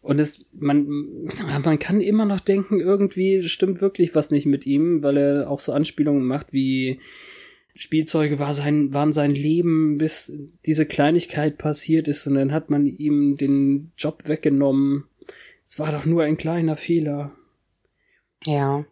[0.00, 0.86] Und es, man,
[1.64, 5.58] man kann immer noch denken, irgendwie stimmt wirklich was nicht mit ihm, weil er auch
[5.58, 7.00] so Anspielungen macht wie
[7.78, 10.32] Spielzeuge war sein, waren sein Leben, bis
[10.66, 15.04] diese Kleinigkeit passiert ist und dann hat man ihm den Job weggenommen.
[15.64, 17.36] Es war doch nur ein kleiner Fehler.
[18.44, 18.84] Ja.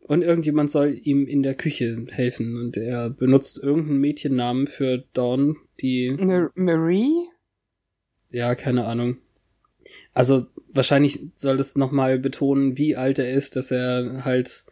[0.00, 5.56] Und irgendjemand soll ihm in der Küche helfen und er benutzt irgendeinen Mädchennamen für Dawn,
[5.80, 6.10] die.
[6.10, 7.28] Mar Marie?
[8.30, 9.18] Ja, keine Ahnung.
[10.14, 14.66] Also wahrscheinlich soll es nochmal betonen, wie alt er ist, dass er halt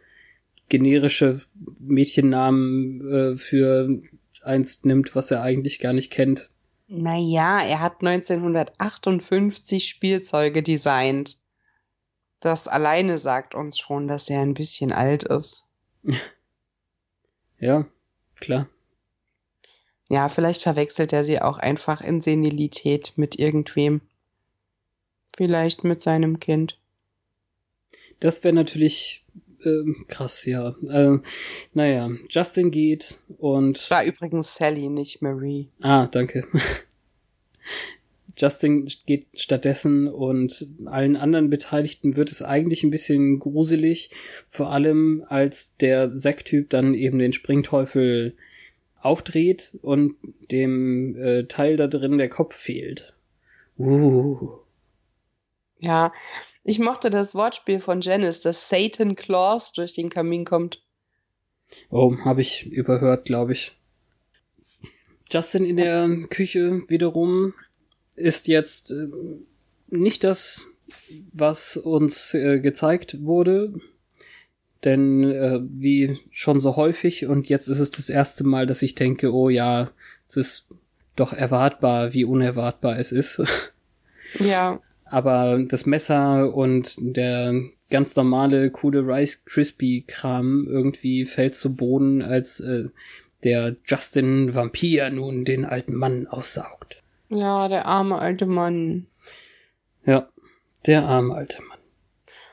[0.71, 1.39] generische
[1.81, 4.01] Mädchennamen äh, für
[4.41, 6.49] eins nimmt, was er eigentlich gar nicht kennt.
[6.87, 11.37] Naja, er hat 1958 Spielzeuge designt.
[12.39, 15.65] Das alleine sagt uns schon, dass er ein bisschen alt ist.
[17.59, 17.85] ja,
[18.39, 18.67] klar.
[20.09, 24.01] Ja, vielleicht verwechselt er sie auch einfach in Senilität mit irgendwem.
[25.35, 26.77] Vielleicht mit seinem Kind.
[28.19, 29.20] Das wäre natürlich
[29.63, 30.75] äh, krass, ja.
[30.87, 31.19] Äh,
[31.73, 33.89] naja, Justin geht und.
[33.89, 35.67] War übrigens Sally, nicht Marie.
[35.81, 36.47] Ah, danke.
[38.37, 44.09] Justin geht stattdessen und allen anderen Beteiligten wird es eigentlich ein bisschen gruselig,
[44.47, 48.35] vor allem als der Sacktyp dann eben den Springteufel
[49.01, 50.15] aufdreht und
[50.51, 53.13] dem äh, Teil da drin der Kopf fehlt.
[53.77, 54.49] Uh.
[55.79, 56.13] Ja,
[56.63, 60.81] ich mochte das Wortspiel von Janice, dass Satan Claus durch den Kamin kommt.
[61.89, 63.77] Oh, habe ich überhört, glaube ich.
[65.31, 67.53] Justin in der Küche wiederum
[68.15, 69.07] ist jetzt äh,
[69.87, 70.67] nicht das,
[71.31, 73.73] was uns äh, gezeigt wurde.
[74.83, 78.95] Denn äh, wie schon so häufig, und jetzt ist es das erste Mal, dass ich
[78.95, 79.91] denke, oh ja,
[80.27, 80.67] es ist
[81.15, 83.41] doch erwartbar, wie unerwartbar es ist.
[84.39, 84.79] Ja.
[85.11, 87.53] Aber das Messer und der
[87.89, 92.85] ganz normale, coole Rice Crispy Kram irgendwie fällt zu Boden, als äh,
[93.43, 97.03] der Justin Vampir nun den alten Mann aussaugt.
[97.29, 99.07] Ja, der arme alte Mann.
[100.05, 100.29] Ja,
[100.85, 101.79] der arme alte Mann.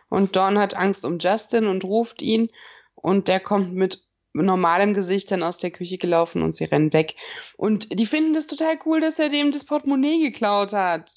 [0.09, 2.51] Und Dawn hat Angst um Justin und ruft ihn
[2.95, 7.15] und der kommt mit normalem Gesicht dann aus der Küche gelaufen und sie rennen weg.
[7.57, 11.13] Und die finden das total cool, dass er dem das Portemonnaie geklaut hat.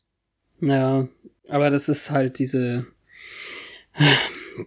[0.59, 1.07] Ja,
[1.49, 2.87] aber das ist halt diese,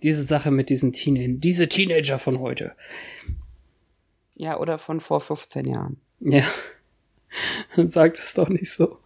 [0.03, 2.73] diese Sache mit diesen Teenagern, diese Teenager von heute.
[4.35, 5.97] Ja, oder von vor 15 Jahren.
[6.21, 6.45] Ja.
[7.77, 8.99] Sagt es doch nicht so.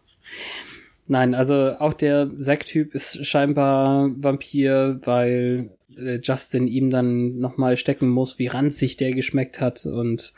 [1.06, 8.08] Nein, also auch der Zack-Typ ist scheinbar Vampir, weil äh, Justin ihm dann nochmal stecken
[8.08, 10.34] muss, wie ranzig der geschmeckt hat und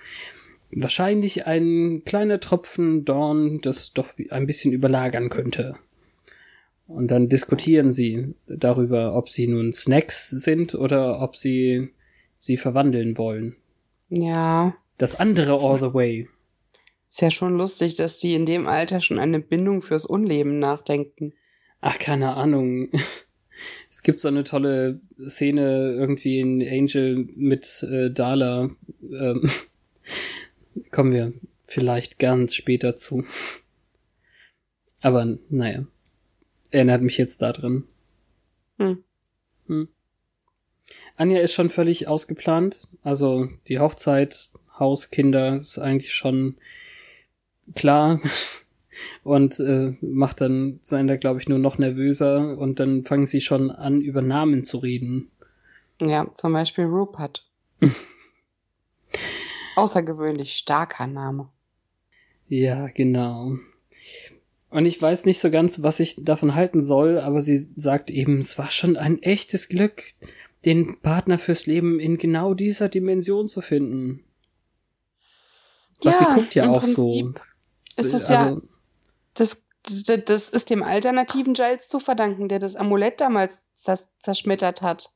[0.71, 5.75] wahrscheinlich ein kleiner Tropfen Dorn das doch ein bisschen überlagern könnte.
[6.91, 11.91] Und dann diskutieren sie darüber, ob sie nun Snacks sind oder ob sie
[12.41, 13.55] sie verwandeln wollen.
[14.09, 14.75] Ja.
[14.99, 16.29] Das andere all the way.
[17.09, 21.33] Ist ja schon lustig, dass die in dem Alter schon eine Bindung fürs Unleben nachdenken.
[21.81, 22.91] Ach, keine Ahnung.
[23.91, 28.71] Es gibt so eine tolle Szene irgendwie in Angel mit äh, Dala.
[29.03, 29.51] Ähm,
[30.91, 31.35] kommen wir
[31.67, 33.25] vielleicht ganz später zu.
[35.03, 35.85] Aber naja
[36.71, 37.85] erinnert mich jetzt da drin.
[38.79, 39.05] Hm.
[39.67, 39.89] Hm.
[41.17, 42.89] Anja ist schon völlig ausgeplant.
[43.03, 46.57] Also die Hochzeit, Haus, Kinder ist eigentlich schon
[47.75, 48.21] klar.
[49.25, 53.71] und äh, macht dann Sander, glaube ich, nur noch nervöser und dann fangen sie schon
[53.71, 55.31] an, über Namen zu reden.
[56.01, 57.47] Ja, zum Beispiel Rupert.
[59.77, 61.49] Außergewöhnlich starker Name.
[62.49, 63.59] Ja, genau.
[64.71, 68.39] Und ich weiß nicht so ganz, was ich davon halten soll, aber sie sagt eben,
[68.39, 70.03] es war schon ein echtes Glück,
[70.65, 74.25] den Partner fürs Leben in genau dieser Dimension zu finden.
[76.03, 77.35] Ja, Buffy guckt ja im auch Prinzip so.
[77.97, 78.61] ist es also, ja,
[79.35, 79.67] das,
[80.27, 85.11] das, ist dem alternativen Giles zu verdanken, der das Amulett damals zers zerschmettert hat.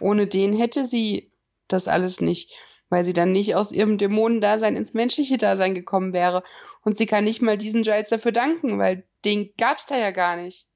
[0.00, 1.32] Ohne den hätte sie
[1.68, 2.52] das alles nicht,
[2.92, 6.44] weil sie dann nicht aus ihrem Dämonendasein ins menschliche Dasein gekommen wäre.
[6.84, 10.36] Und sie kann nicht mal diesen Giles dafür danken, weil den gab's da ja gar
[10.36, 10.68] nicht.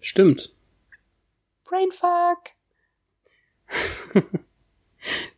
[0.00, 0.52] Stimmt.
[1.64, 2.50] Brainfuck.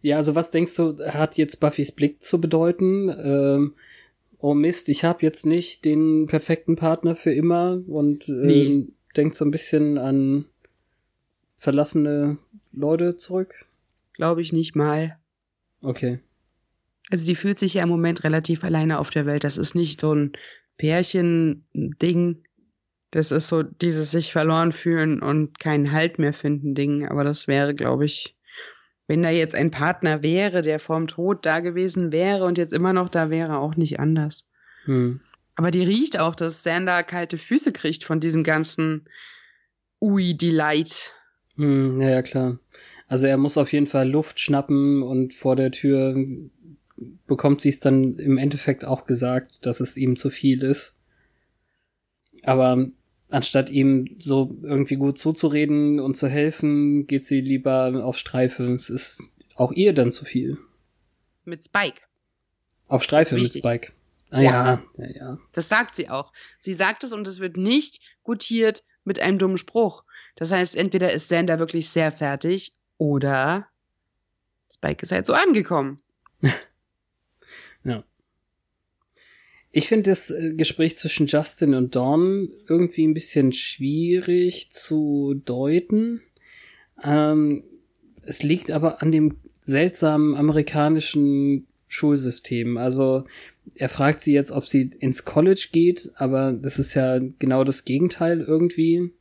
[0.01, 3.09] Ja, also was denkst du, hat jetzt Buffys Blick zu bedeuten?
[3.09, 3.75] Ähm,
[4.39, 8.87] oh Mist, ich habe jetzt nicht den perfekten Partner für immer und ähm, Nee.
[9.17, 10.45] denkt so ein bisschen an
[11.57, 12.39] verlassene
[12.73, 13.67] Leute zurück.
[14.13, 15.19] Glaube ich nicht mal.
[15.83, 16.21] Okay.
[17.11, 19.45] Also die fühlt sich ja im Moment relativ alleine auf der Welt.
[19.45, 20.33] Das ist nicht so ein
[20.79, 22.43] Pärchen-Ding.
[23.13, 27.07] Das ist so dieses sich verloren fühlen und keinen Halt mehr finden Ding.
[27.09, 28.37] Aber das wäre, glaube ich,
[29.07, 32.93] wenn da jetzt ein Partner wäre, der vorm Tod da gewesen wäre und jetzt immer
[32.93, 34.49] noch da wäre, auch nicht anders.
[34.85, 35.21] Hm.
[35.57, 39.05] Aber die riecht auch, dass Sander kalte Füße kriegt von diesem ganzen
[40.01, 41.15] Ui-Delight.
[41.57, 42.59] Hm, ja, ja, klar.
[43.09, 46.17] Also er muss auf jeden Fall Luft schnappen und vor der Tür
[47.27, 50.95] bekommt sie es dann im Endeffekt auch gesagt, dass es ihm zu viel ist.
[52.43, 52.87] Aber
[53.31, 58.73] anstatt ihm so irgendwie gut zuzureden und zu helfen, geht sie lieber auf Streife.
[58.73, 60.59] Es ist auch ihr dann zu viel.
[61.45, 62.03] Mit Spike.
[62.89, 63.53] Auf Streife mit.
[63.53, 63.93] Spike.
[64.31, 64.51] Ah Ja.
[64.53, 65.39] ja, ja, ja.
[65.53, 66.33] Das sagt sie auch.
[66.59, 70.05] Sie sagt es und es wird nicht gutiert mit einem dummen Spruch.
[70.35, 73.67] Das heißt, entweder ist Sander wirklich sehr fertig oder
[74.73, 76.01] Spike ist halt so angekommen.
[77.85, 78.03] Ja.
[79.71, 86.21] Ich finde das äh, Gespräch zwischen Justin und Dawn irgendwie ein bisschen schwierig zu deuten.
[87.01, 87.63] Ähm,
[88.23, 92.77] es liegt aber an dem seltsamen amerikanischen Schulsystem.
[92.77, 93.25] Also
[93.75, 97.85] er fragt sie jetzt, ob sie ins College geht, aber das ist ja genau das
[97.85, 99.13] Gegenteil irgendwie.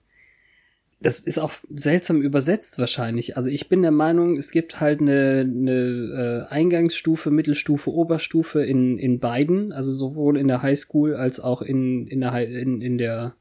[1.05, 3.37] Das ist auch seltsam übersetzt wahrscheinlich.
[3.37, 8.97] Also ich bin der Meinung, es gibt halt eine, eine äh, Eingangsstufe, Mittelstufe, Oberstufe in,
[8.97, 12.97] in beiden, also sowohl in der Highschool als auch in, in der Hi- in, in
[12.97, 13.35] der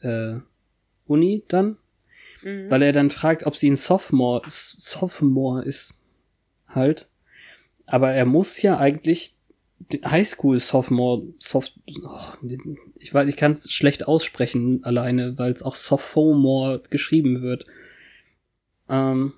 [0.00, 0.34] äh,
[1.06, 1.78] Uni dann.
[2.68, 5.98] Weil er dann fragt, ob sie ein Sophomore, Sophomore ist.
[6.66, 7.08] Halt.
[7.86, 9.37] Aber er muss ja eigentlich
[9.78, 12.48] die Highschool Sophomore, Soft, oh,
[12.98, 17.64] ich weiß, ich kann es schlecht aussprechen alleine, weil es auch Sophomore geschrieben wird.
[18.88, 19.34] Ähm,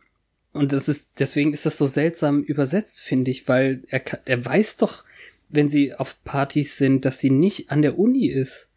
[0.53, 4.79] und das ist, deswegen ist das so seltsam übersetzt, finde ich, weil er, er weiß
[4.79, 5.05] doch,
[5.49, 8.69] wenn sie auf Partys sind, dass sie nicht an der Uni ist.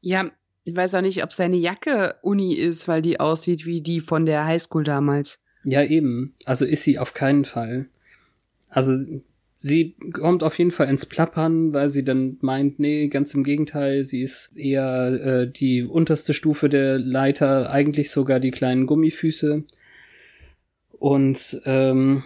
[0.00, 0.30] Ja,
[0.64, 4.26] ich weiß auch nicht, ob seine Jacke Uni ist, weil die aussieht wie die von
[4.26, 5.38] der Highschool damals.
[5.64, 6.34] Ja, eben.
[6.44, 7.86] Also ist sie auf keinen Fall.
[8.68, 9.20] Also
[9.58, 14.04] sie kommt auf jeden Fall ins Plappern, weil sie dann meint, nee, ganz im Gegenteil,
[14.04, 19.64] sie ist eher äh, die unterste Stufe der Leiter, eigentlich sogar die kleinen Gummifüße.
[20.98, 22.24] Und ähm,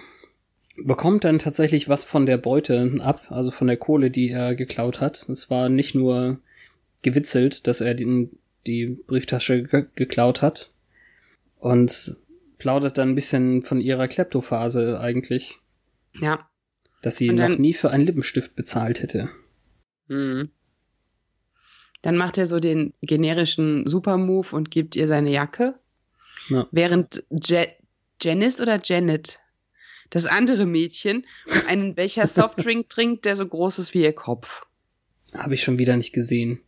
[0.76, 5.00] bekommt dann tatsächlich was von der Beute ab, also von der Kohle, die er geklaut
[5.00, 5.28] hat.
[5.28, 6.38] Es war nicht nur
[7.02, 8.30] gewitzelt, dass er den,
[8.66, 10.70] die Brieftasche ge geklaut hat.
[11.58, 12.16] Und
[12.58, 15.58] plaudert dann ein bisschen von ihrer Kleptophase eigentlich,
[16.14, 16.49] Ja.
[17.02, 19.30] Dass sie dann- noch nie für einen Lippenstift bezahlt hätte.
[20.08, 20.50] Mhm.
[22.02, 25.74] Dann macht er so den generischen Supermove und gibt ihr seine Jacke.
[26.48, 26.66] Ja.
[26.70, 27.66] Während Je
[28.22, 29.38] Janice oder Janet,
[30.10, 31.26] das andere Mädchen,
[31.68, 34.62] einen Becher Softdrink trinkt, der so groß ist wie ihr Kopf.
[35.32, 36.60] Habe ich schon wieder nicht gesehen.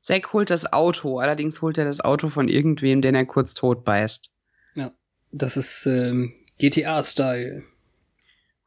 [0.00, 3.84] Zack holt das Auto, allerdings holt er das Auto von irgendwem, den er kurz tot
[3.84, 4.30] beißt.
[4.74, 4.92] Ja,
[5.32, 7.62] das ist ähm, GTA-Style.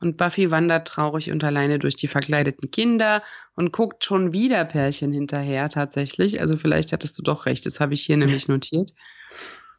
[0.02, 3.22] Und Buffy wandert traurig und alleine durch die verkleideten Kinder
[3.56, 6.40] und guckt schon wieder Pärchen hinterher tatsächlich.
[6.40, 8.94] Also vielleicht hattest du doch recht, das habe ich hier nämlich notiert.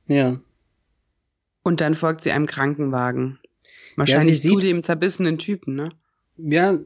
[0.06, 0.40] Ja,
[1.62, 3.38] Und dann folgt sie einem Krankenwagen.
[3.96, 5.90] Wahrscheinlich sie zu dem zerbissenen Typen, ne?
[6.36, 6.78] ja,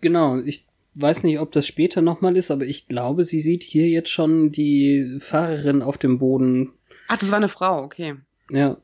[0.00, 0.38] genau.
[0.38, 4.10] Ich weiß nicht, ob das später nochmal ist, aber ich glaube, sie sieht hier jetzt
[4.10, 6.72] schon die Fahrerin auf dem Boden.
[7.08, 8.16] Ach, das war eine Frau, okay.
[8.50, 8.76] Ja.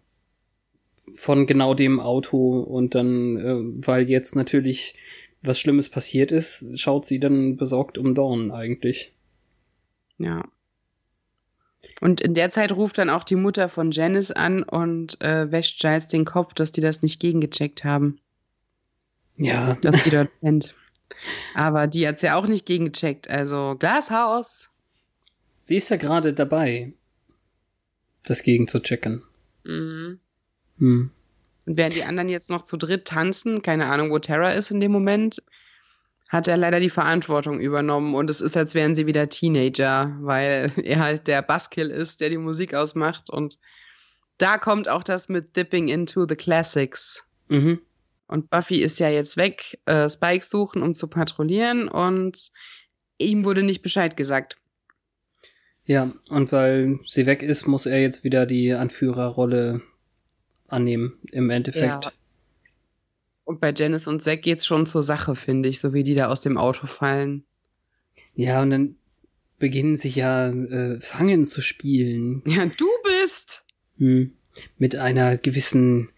[1.15, 4.97] Von genau dem Auto und dann, äh, weil jetzt natürlich
[5.43, 9.13] was Schlimmes passiert ist, schaut sie dann besorgt um Dawn eigentlich.
[10.19, 10.45] Ja.
[12.01, 15.81] Und in der Zeit ruft dann auch die Mutter von Janice an und äh, wäscht
[15.81, 18.19] Giles den Kopf, dass die das nicht gegengecheckt haben.
[19.37, 19.77] Ja.
[19.83, 20.75] Dass die dort pennt.
[21.55, 23.31] Aber die hat's ja auch nicht gegengecheckt.
[23.31, 24.71] Also Glashaus.
[25.63, 26.93] Sie ist ja gerade dabei,
[28.25, 29.23] das gegen zu checken.
[30.79, 30.87] Mhm.
[30.87, 31.11] Hm.
[31.67, 34.81] Und während die anderen jetzt noch zu dritt tanzen, keine Ahnung, wo Terra ist in
[34.81, 35.43] dem Moment,
[36.29, 40.73] hat er leider die Verantwortung übernommen und es ist, als wären sie wieder Teenager, weil
[40.83, 43.59] er halt der Buskill ist, der die Musik ausmacht und
[44.39, 47.25] da kommt auch das mit Dipping into the Classics.
[47.49, 47.81] Mhm.
[48.29, 52.51] Und Buffy ist ja jetzt weg, äh, Spike suchen, um zu patrouillieren und
[53.19, 54.59] ihm wurde nicht Bescheid gesagt.
[55.85, 59.81] Ja, und weil sie weg ist, muss er jetzt wieder die Anführerrolle
[60.69, 62.05] annehmen, im Endeffekt.
[62.05, 62.13] Ja.
[63.45, 66.29] Und bei Janice und Zack geht's schon zur Sache, finde ich, so wie die da
[66.29, 67.45] aus dem Auto fallen.
[68.35, 68.97] Ja, und dann
[69.59, 72.43] beginnen sich ja äh, Fangen zu spielen.
[72.47, 73.65] Ja, du bist!
[73.99, 74.33] Hm.
[74.79, 76.11] Mit einer gewissen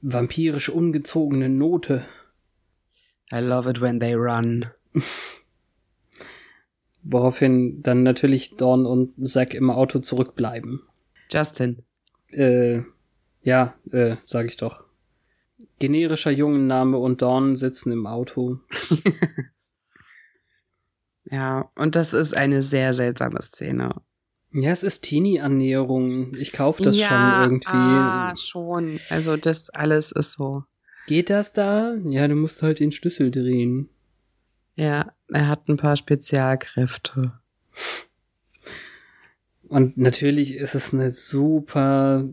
[0.00, 2.04] vampirisch ungezogenen Note.
[3.32, 4.66] I love it when they run.
[7.02, 10.82] Woraufhin dann natürlich Dawn und Zack im Auto zurückbleiben.
[11.30, 11.82] Justin.
[12.30, 12.82] Äh,
[13.44, 14.82] ja, äh, sag ich doch.
[15.78, 18.58] Generischer Jungenname und Dawn sitzen im Auto.
[21.30, 24.02] Ja, und das ist eine sehr seltsame Szene.
[24.52, 26.36] Ja, es ist Teenie-Annäherung.
[26.36, 27.70] Ich kauf das ja, schon irgendwie.
[27.72, 29.00] Ah, schon.
[29.08, 30.64] Also das alles ist so.
[31.06, 31.94] Geht das da?
[32.04, 33.88] Ja, du musst halt den Schlüssel drehen.
[34.76, 37.32] Ja, er hat ein paar Spezialkräfte.
[39.68, 42.28] Und natürlich ist es eine super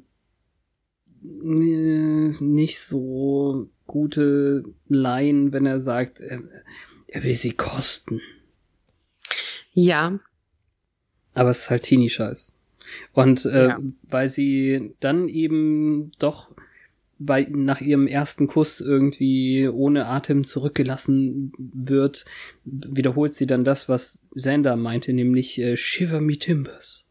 [1.21, 6.41] nicht so gute Line, wenn er sagt, er,
[7.07, 8.21] er will sie kosten.
[9.73, 10.19] Ja,
[11.33, 12.53] Aber es ist halt Teenie-Scheiß.
[13.13, 13.79] Und äh, Ja.
[14.09, 16.49] weil sie dann eben doch
[17.19, 22.25] bei, nach ihrem ersten Kuss irgendwie ohne Atem zurückgelassen wird,
[22.65, 27.05] wiederholt sie dann das, was Xander meinte, nämlich äh, Shiver me timbers.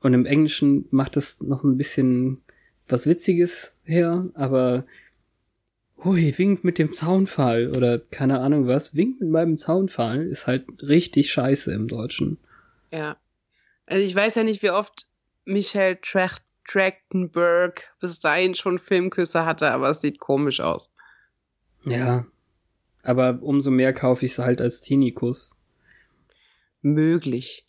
[0.00, 2.42] Und im Englischen macht es noch ein bisschen
[2.88, 4.84] was Witziges her, aber
[6.04, 10.66] hui, winkt mit dem Zaunfall oder keine Ahnung was, winkt mit meinem Zaunfall ist halt
[10.82, 12.38] richtig scheiße im Deutschen.
[12.92, 13.16] ja.
[13.88, 15.06] Also ich weiß ja nicht, wie oft
[15.44, 20.90] Michelle Tracht Trachtenberg bis dahin schon Filmküsse hatte, aber es sieht komisch aus.
[21.84, 22.26] Ja.
[23.02, 25.54] Aber umso mehr kaufe ich es halt als Teenie-Kuss.
[26.82, 27.64] Möglich.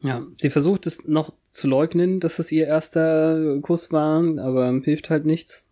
[0.00, 5.10] Ja, sie versucht es noch zu leugnen, dass es ihr erster Kuss war, aber hilft
[5.10, 5.64] halt nichts.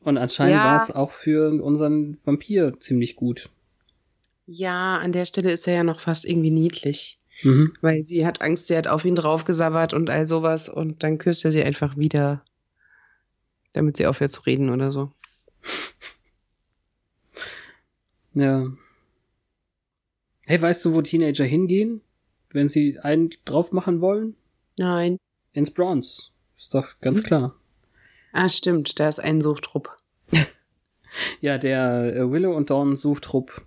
[0.00, 0.64] Und anscheinend Ja.
[0.64, 3.50] war es auch für unseren Vampir ziemlich gut.
[4.46, 7.18] Ja, an der Stelle ist er ja noch fast irgendwie niedlich.
[7.42, 7.72] Mhm.
[7.80, 11.44] Weil sie hat Angst, sie hat auf ihn draufgesabbert und all sowas und dann küsst
[11.44, 12.44] er sie einfach wieder,
[13.72, 15.10] damit sie aufhört zu reden oder so.
[18.34, 18.70] Ja.
[20.42, 22.00] Hey, weißt du, wo Teenager hingehen,
[22.50, 24.36] wenn sie einen drauf machen wollen?
[24.80, 25.18] Nein.
[25.52, 26.30] Ins Bronze.
[26.56, 27.24] Ist doch ganz Hm.
[27.24, 27.56] klar.
[28.32, 29.90] Ah, stimmt, da ist ein Suchtrupp.
[31.40, 33.62] Ja, der äh, Willow und Dawn Suchtrupp.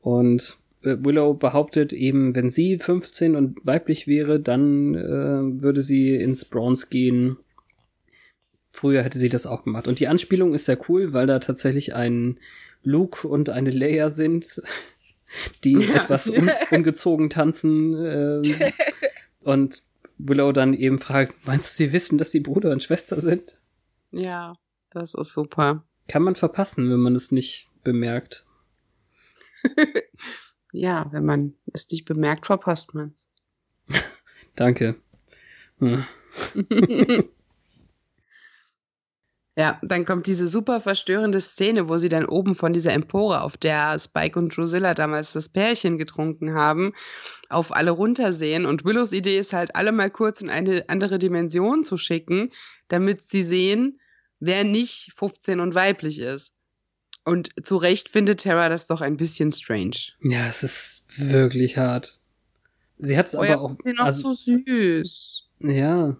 [0.00, 6.14] Und äh, Willow behauptet eben, wenn sie 15 und weiblich wäre, dann äh, würde sie
[6.16, 7.36] ins Bronze gehen.
[8.72, 9.88] Früher hätte sie das auch gemacht.
[9.88, 12.38] Und die Anspielung ist sehr cool, weil da tatsächlich ein
[12.82, 14.62] Luke und eine Leia sind,
[15.64, 15.96] die Ja.
[15.96, 17.94] etwas un ungezogen tanzen.
[17.94, 18.54] ähm,
[19.44, 19.82] und
[20.26, 23.58] Willow dann eben fragt, meinst du, sie wissen, dass die Bruder und Schwester sind?
[24.10, 24.54] Ja,
[24.90, 25.84] das ist super.
[26.08, 28.46] Kann man verpassen, wenn man es nicht bemerkt.
[30.72, 33.28] Ja, wenn man es nicht bemerkt, verpasst man es.
[34.56, 34.96] Danke.
[35.78, 36.04] Hm.
[39.60, 43.56] Ja, dann kommt diese super verstörende Szene, wo sie dann oben von dieser Empore, auf
[43.58, 46.94] der Spike und Drusilla damals das Pärchen getrunken haben,
[47.50, 48.64] auf alle runtersehen.
[48.64, 52.52] Und Willows Idee ist halt, alle mal kurz in eine andere Dimension zu schicken,
[52.88, 54.00] damit sie sehen,
[54.38, 56.52] wer nicht 15 und weiblich ist.
[57.26, 59.96] Und zu Recht findet Terra das doch ein bisschen strange.
[60.22, 62.18] Ja, es ist wirklich hart.
[62.96, 63.76] Sie hat es Oh ja, aber auch.
[63.82, 65.48] sie noch Also, so süß.
[65.60, 66.16] ja.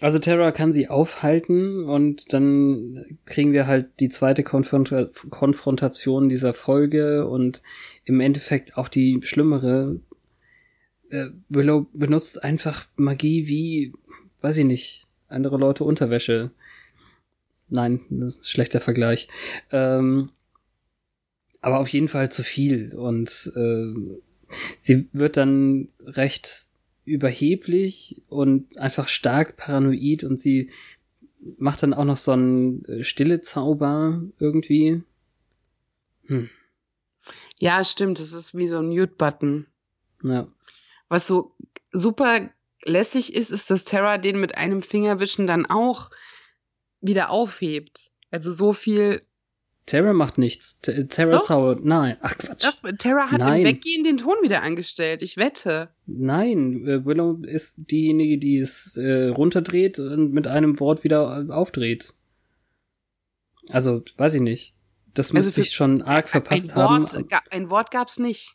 [0.00, 6.52] Also Terra kann sie aufhalten und dann kriegen wir halt die zweite Konfronta Konfrontation dieser
[6.52, 7.62] Folge und
[8.04, 10.00] im Endeffekt auch die schlimmere.
[11.08, 13.94] Äh, Willow benutzt einfach Magie wie,
[14.42, 16.50] weiß ich nicht, andere Leute Unterwäsche.
[17.68, 19.28] Nein, das ist ein schlechter Vergleich.
[19.72, 20.30] Ähm,
[21.62, 22.94] aber auf jeden Fall zu viel.
[22.94, 23.94] Und äh,
[24.78, 26.65] sie wird dann recht
[27.06, 30.70] überheblich und einfach stark paranoid und sie
[31.56, 35.02] macht dann auch noch so einen äh, stille Zauber irgendwie.
[36.26, 36.50] Hm.
[37.58, 38.18] Ja, stimmt.
[38.18, 39.66] Das ist wie so ein Mute-Button.
[40.22, 40.48] Ja.
[41.08, 41.54] Was so
[41.92, 42.50] super
[42.84, 46.10] lässig ist, ist, dass Terra den mit einem Fingerwischen dann auch
[47.00, 48.10] wieder aufhebt.
[48.30, 49.22] Also so viel.
[49.86, 50.80] Terra macht nichts.
[50.80, 51.84] Terra zaubert.
[51.84, 52.16] Nein.
[52.20, 52.64] Ach Quatsch.
[52.64, 53.60] Doch, Terra hat Nein.
[53.60, 55.22] im Weggehen den Ton wieder angestellt.
[55.22, 55.90] Ich wette.
[56.06, 62.14] Nein, äh, Willow ist diejenige, die es äh, runterdreht und mit einem Wort wieder aufdreht.
[63.68, 64.74] Also, weiß ich nicht.
[65.14, 67.02] Das also müsste ich schon arg verpasst ein haben.
[67.02, 68.54] Wort, ein Wort gab's nicht.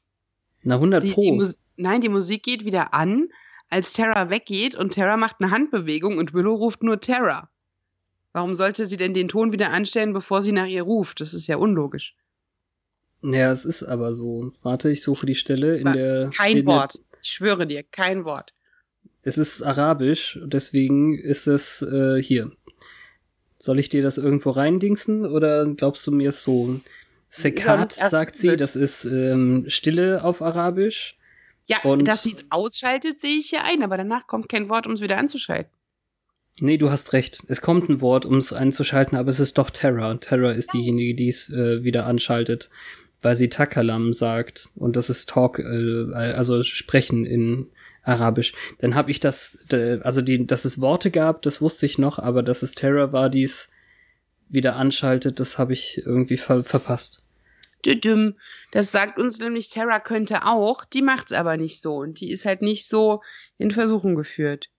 [0.64, 1.22] Na, 100 die, Pro.
[1.22, 3.30] Die Nein, die Musik geht wieder an,
[3.70, 7.50] als Terra weggeht und Terra macht eine Handbewegung und Willow ruft nur Terra.
[8.34, 11.20] Warum sollte sie denn den Ton wieder anstellen, bevor sie nach ihr ruft?
[11.20, 12.16] Das ist ja unlogisch.
[13.24, 14.52] Ja, es ist aber so.
[14.64, 16.32] Warte, ich suche die Stelle in der.
[16.36, 16.96] Kein in Wort.
[16.96, 18.54] Der, ich schwöre dir, kein Wort.
[19.24, 22.52] Es ist arabisch, deswegen ist es äh, hier.
[23.60, 26.80] Soll ich dir das irgendwo reindingsen oder glaubst du mir es so?
[27.30, 31.18] Sekat, sagt sie, das ist ähm, Stille auf Arabisch.
[31.66, 34.88] Ja, und dass sie es ausschaltet, sehe ich hier ein, aber danach kommt kein Wort,
[34.88, 35.72] um es wieder anzuschalten.
[36.64, 37.44] Nee, du hast recht.
[37.48, 40.14] Es kommt ein Wort, um es einzuschalten, aber es ist doch Terra.
[40.18, 42.70] Terra ist diejenige, die es äh, wieder anschaltet,
[43.24, 44.70] weil sie Takalam sagt.
[44.76, 47.72] Und das ist Talk, äh, also Sprechen in
[48.04, 48.54] Arabisch.
[48.78, 52.44] Dann habe ich das, also die, dass es Worte gab, das wusste ich noch, aber
[52.44, 53.70] dass es Terra war, die es
[54.48, 57.24] wieder anschaltet, das habe ich irgendwie ver verpasst.
[58.72, 62.46] Das sagt uns nämlich, Terra könnte auch, die macht's aber nicht so und die ist
[62.46, 63.24] halt nicht so
[63.58, 64.70] in Versuchung geführt.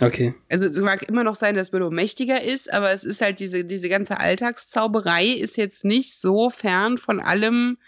[0.00, 0.34] Okay.
[0.48, 3.64] Also es mag immer noch sein, dass Willow mächtiger ist, aber es ist halt diese,
[3.64, 7.78] diese ganze Alltagszauberei ist jetzt nicht so fern von allem,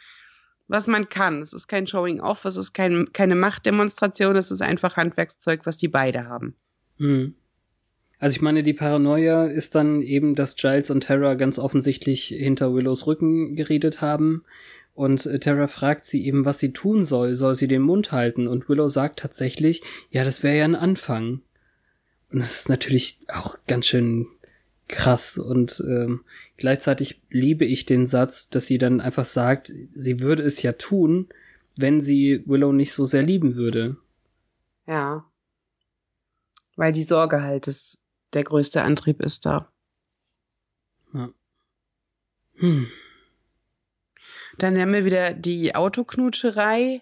[0.69, 1.43] was man kann.
[1.43, 5.89] Es ist kein Showing-off, es ist kein, keine Machtdemonstration, es ist einfach Handwerkszeug, was die
[5.89, 6.55] beide haben.
[6.99, 7.35] Hm.
[8.19, 12.73] Also ich meine, die Paranoia ist dann eben, dass Giles und Terra ganz offensichtlich hinter
[12.75, 14.45] Willows Rücken geredet haben.
[14.95, 17.35] Und äh, Terra fragt sie eben, was sie tun soll.
[17.35, 18.47] Soll sie den Mund halten?
[18.47, 21.41] Und Willow sagt tatsächlich, ja, das wäre ja ein Anfang.
[22.35, 24.27] Und das ist natürlich auch ganz schön
[24.89, 25.39] krass.
[25.39, 26.25] Und ähm,
[26.57, 31.29] gleichzeitig liebe ich den Satz, dass sie dann einfach sagt, sie würde es ja tun,
[31.79, 33.99] wenn sie Willow nicht so sehr lieben würde.
[34.89, 35.25] Ja.
[36.75, 38.01] Weil die Sorge halt ist,
[38.33, 39.71] der größte Antrieb ist da.
[41.13, 41.31] Ja.
[42.57, 42.89] Hm.
[44.59, 47.01] Dann haben wir wieder die Autoknutscherei,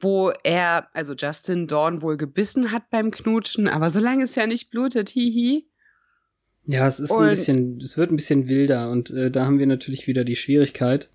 [0.00, 4.70] wo er, also Justin Dorn wohl gebissen hat beim Knutschen, aber solange es ja nicht
[4.70, 5.66] blutet, hihi.
[6.66, 9.58] Ja, es ist und ein bisschen, es wird ein bisschen wilder und äh, da haben
[9.58, 11.10] wir natürlich wieder die Schwierigkeit.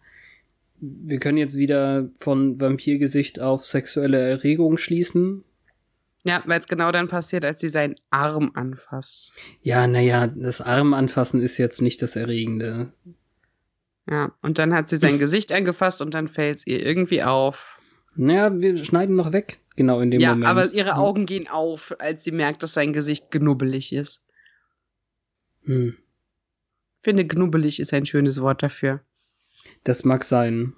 [0.79, 5.43] Wir können jetzt wieder von Vampirgesicht auf sexuelle Erregung schließen.
[6.25, 9.33] Ja, weil es genau dann passiert, als sie seinen Arm anfasst.
[9.61, 12.91] Ja, naja, das Arm anfassen ist jetzt nicht das Erregende.
[14.09, 17.74] Ja, und dann hat sie sein Gesicht angefasst und dann fällt es ihr irgendwie auf.
[18.15, 20.45] Naja, wir schneiden noch weg, genau in dem ja, Moment.
[20.45, 24.21] Ja, aber ihre Augen gehen auf, als sie merkt, dass sein Gesicht knubbelig ist.
[25.63, 25.97] Hm.
[25.97, 29.01] Ich finde, knubbelig ist ein schönes Wort dafür.
[29.83, 30.73] Das mag sein.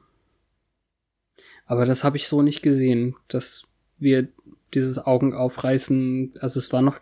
[1.65, 3.67] Aber das habe ich so nicht gesehen, dass
[3.97, 4.27] wir
[4.73, 6.31] dieses Augen aufreißen.
[6.39, 6.99] Also es war noch.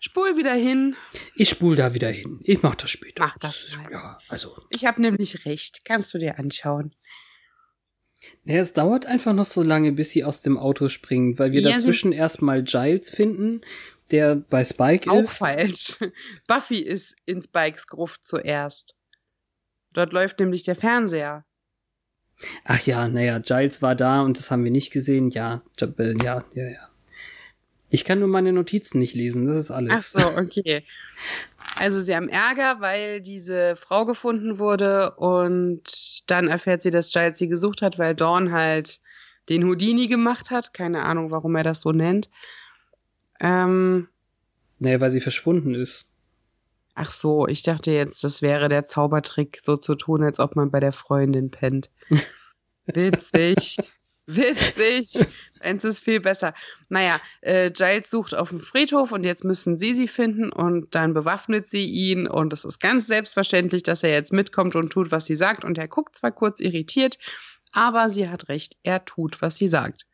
[0.00, 0.96] Spul wieder hin.
[1.36, 2.40] Ich spul da wieder hin.
[2.42, 3.24] Ich mach das später.
[3.24, 3.76] Mach das.
[3.76, 3.92] Mal.
[3.92, 4.56] Ja, also.
[4.70, 5.84] Ich habe nämlich recht.
[5.84, 6.94] Kannst du dir anschauen.
[8.44, 11.60] Naja, es dauert einfach noch so lange, bis sie aus dem Auto springen, weil wir
[11.60, 13.60] ja, dazwischen erstmal Giles finden,
[14.10, 15.40] der bei Spike auch ist.
[15.42, 15.98] Auch falsch.
[16.48, 18.96] Buffy ist in Spikes Gruft zuerst.
[19.92, 21.44] Dort läuft nämlich der Fernseher.
[22.64, 25.30] Ach ja, naja, Giles war da und das haben wir nicht gesehen.
[25.30, 26.87] Ja, ja, ja, ja.
[27.90, 30.14] Ich kann nur meine Notizen nicht lesen, das ist alles.
[30.14, 30.84] Ach so, okay.
[31.76, 35.82] Also sie haben Ärger, weil diese Frau gefunden wurde und
[36.26, 39.00] dann erfährt sie, dass Giles sie gesucht hat, weil Dawn halt
[39.48, 40.74] den Houdini gemacht hat.
[40.74, 42.30] Keine Ahnung, warum er das so nennt.
[43.40, 44.08] Ähm,
[44.78, 46.06] naja, weil sie verschwunden ist.
[46.94, 50.70] Ach so, ich dachte jetzt, das wäre der Zaubertrick, so zu tun, als ob man
[50.70, 51.90] bei der Freundin pennt.
[52.86, 53.78] Witzig.
[54.30, 55.26] Witzig.
[55.60, 56.52] Eins ist viel besser.
[56.90, 61.14] Naja, äh, Giles sucht auf dem Friedhof und jetzt müssen sie sie finden und dann
[61.14, 65.24] bewaffnet sie ihn und es ist ganz selbstverständlich, dass er jetzt mitkommt und tut, was
[65.24, 67.18] sie sagt und er guckt zwar kurz irritiert,
[67.72, 70.04] aber sie hat recht, er tut, was sie sagt.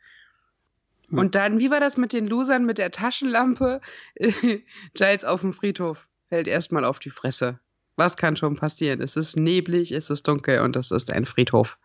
[1.10, 1.18] Hm.
[1.18, 3.80] Und dann, wie war das mit den Losern mit der Taschenlampe?
[4.94, 7.58] Giles auf dem Friedhof fällt erstmal auf die Fresse.
[7.96, 9.00] Was kann schon passieren?
[9.02, 11.78] Es ist neblig, es ist dunkel und es ist ein Friedhof.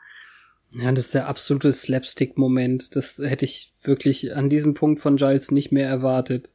[0.73, 2.95] Ja, das ist der absolute Slapstick-Moment.
[2.95, 6.51] Das hätte ich wirklich an diesem Punkt von Giles nicht mehr erwartet.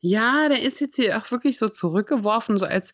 [0.00, 2.92] Ja, der ist jetzt hier auch wirklich so zurückgeworfen, so als,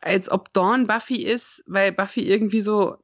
[0.00, 2.96] als ob Dawn Buffy ist, weil Buffy irgendwie so,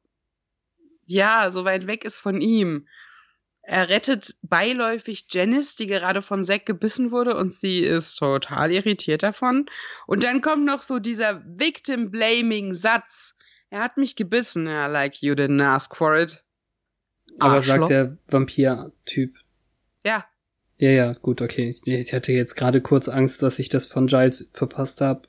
[1.05, 2.87] ja, so weit weg ist von ihm.
[3.63, 9.23] Er rettet beiläufig Janice, die gerade von Zack gebissen wurde und sie ist total irritiert
[9.23, 9.65] davon.
[10.07, 13.35] Und dann kommt noch so dieser Victim-Blaming-Satz.
[13.69, 14.65] Er hat mich gebissen.
[14.65, 16.43] Ja, like you didn't ask for it.
[17.39, 17.77] Aber Arschloch.
[17.77, 19.35] sagt der Vampir-Typ.
[20.05, 20.25] Ja.
[20.77, 21.75] Ja, ja, gut, okay.
[21.85, 25.21] Ich hatte jetzt gerade kurz Angst, dass ich das von Giles verpasst habe.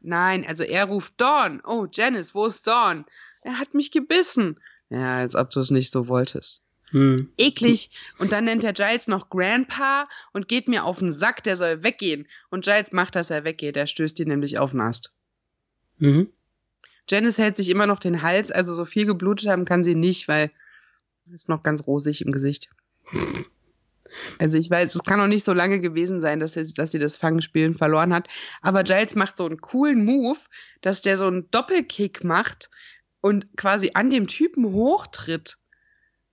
[0.00, 1.62] Nein, also er ruft Dawn.
[1.64, 3.04] Oh, Janice, wo ist Dawn?
[3.42, 4.60] Er hat mich gebissen.
[4.90, 6.62] Ja, als ob du es nicht so wolltest.
[6.90, 7.28] Hm.
[7.38, 7.90] Eklig.
[8.18, 11.82] Und dann nennt er Giles noch Grandpa und geht mir auf den Sack, der soll
[11.82, 12.26] weggehen.
[12.50, 13.76] Und Giles macht, dass er weggeht.
[13.76, 15.12] Er stößt ihn nämlich auf den Ast.
[15.98, 16.28] Mhm.
[17.08, 20.28] Janice hält sich immer noch den Hals, also so viel geblutet haben kann sie nicht,
[20.28, 20.50] weil
[21.32, 22.68] ist noch ganz rosig im Gesicht.
[24.38, 26.98] Also ich weiß, es kann auch nicht so lange gewesen sein, dass sie, dass sie
[26.98, 28.28] das Fangspielen verloren hat.
[28.62, 30.38] Aber Giles macht so einen coolen Move,
[30.82, 32.70] dass der so einen Doppelkick macht
[33.20, 35.56] und quasi an dem Typen hochtritt.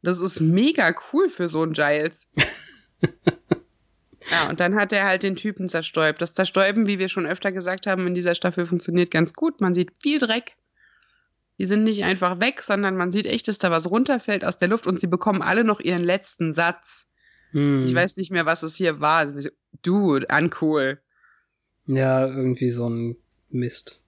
[0.03, 2.27] Das ist mega cool für so einen Giles.
[4.31, 6.21] ja, und dann hat er halt den Typen zerstäubt.
[6.21, 9.61] Das Zerstäuben, wie wir schon öfter gesagt haben, in dieser Staffel funktioniert ganz gut.
[9.61, 10.55] Man sieht viel Dreck.
[11.61, 14.67] Die sind nicht einfach weg, sondern man sieht echt, dass da was runterfällt aus der
[14.67, 17.05] Luft und sie bekommen alle noch ihren letzten Satz.
[17.51, 17.85] Hm.
[17.85, 19.31] Ich weiß nicht mehr, was es hier war.
[19.83, 20.97] Dude, uncool.
[21.85, 23.15] Ja, irgendwie so ein
[23.51, 24.01] Mist.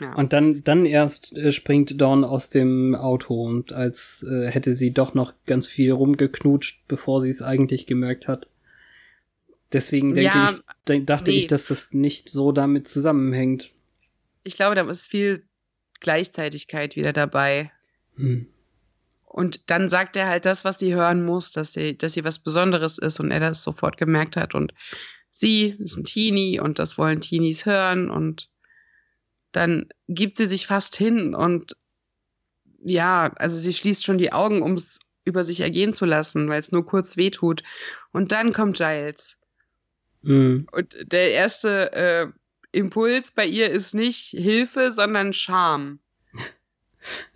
[0.00, 0.14] Ja.
[0.14, 4.94] Und dann, dann erst äh, springt Dawn aus dem Auto und als äh, hätte sie
[4.94, 8.48] doch noch ganz viel rumgeknutscht, bevor sie es eigentlich gemerkt hat.
[9.74, 10.50] Deswegen denke ja,
[10.88, 11.36] ich, dachte nee.
[11.36, 13.70] ich, dass das nicht so damit zusammenhängt.
[14.44, 15.44] Ich glaube, da ist viel
[16.00, 17.72] Gleichzeitigkeit wieder dabei.
[18.16, 18.46] Hm.
[19.24, 22.38] Und dann sagt er halt das, was sie hören muss, dass sie, dass sie was
[22.38, 24.54] Besonderes ist und er das sofort gemerkt hat.
[24.54, 24.72] Und
[25.30, 28.48] sie ist ein Teenie und das wollen Teenies hören und
[29.50, 31.76] dann gibt sie sich fast hin und
[32.84, 36.60] ja, also sie schließt schon die Augen, um es über sich ergehen zu lassen, weil
[36.60, 37.62] es nur kurz weh tut.
[38.12, 39.36] Und dann kommt Giles.
[40.22, 40.66] Mhm.
[40.70, 42.26] Und der erste äh,
[42.74, 46.00] Impuls bei ihr ist nicht Hilfe, sondern Scham.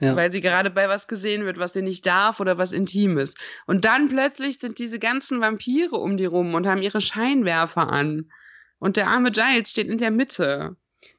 [0.00, 0.16] Ja.
[0.16, 3.36] Weil sie gerade bei was gesehen wird, was sie nicht darf oder was intim ist.
[3.66, 8.30] Und dann plötzlich sind diese ganzen Vampire um die rum und haben ihre Scheinwerfer an.
[8.78, 10.76] Und der arme Giles steht in der Mitte.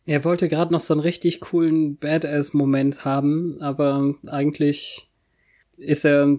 [0.08, 5.12] Er wollte gerade noch so einen richtig coolen Badass-Moment haben, aber eigentlich
[5.78, 6.36] ist er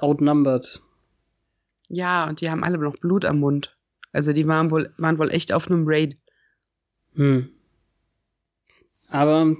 [0.00, 0.82] outnumbered.
[1.88, 3.76] Ja, und die haben alle noch Blut am Mund.
[4.12, 6.16] Also die waren wohl, waren wohl echt auf einem Raid.
[7.14, 7.50] Hm.
[9.08, 9.56] Aber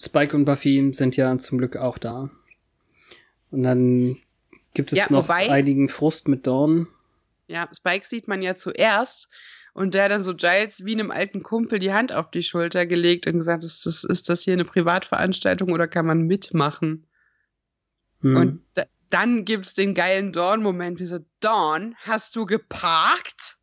[0.00, 2.30] Spike und Buffy sind ja zum Glück auch da.
[3.50, 4.16] Und dann
[4.74, 6.88] gibt es ja, noch wobei, einigen Frust mit Dawn.
[7.46, 9.28] Ja, Spike sieht man ja zuerst
[9.72, 12.86] und der hat dann so Giles wie einem alten Kumpel die Hand auf die Schulter
[12.86, 17.06] gelegt und gesagt, ist das, ist das hier eine Privatveranstaltung oder kann man mitmachen?
[18.20, 18.36] Hm.
[18.36, 23.58] Und da, dann gibt's den geilen Dawn-Moment, wie so, Dawn, hast du geparkt?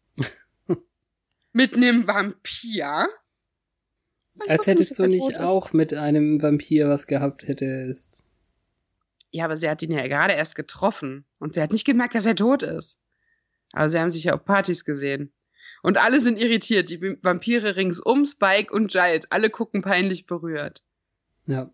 [1.58, 3.08] Mit einem Vampir?
[4.48, 8.24] Als hättest du nicht auch mit einem Vampir was gehabt hättest.
[9.32, 12.28] Ja, aber sie hat ihn ja gerade erst getroffen und sie hat nicht gemerkt, dass
[12.28, 13.00] er tot ist.
[13.74, 15.34] Aber sie haben sich ja auf Partys gesehen.
[15.82, 16.92] Und alle sind irritiert.
[16.92, 19.30] Die Vampire ringsum, Spike und Giles.
[19.32, 20.84] Alle gucken peinlich berührt.
[21.48, 21.72] Ja.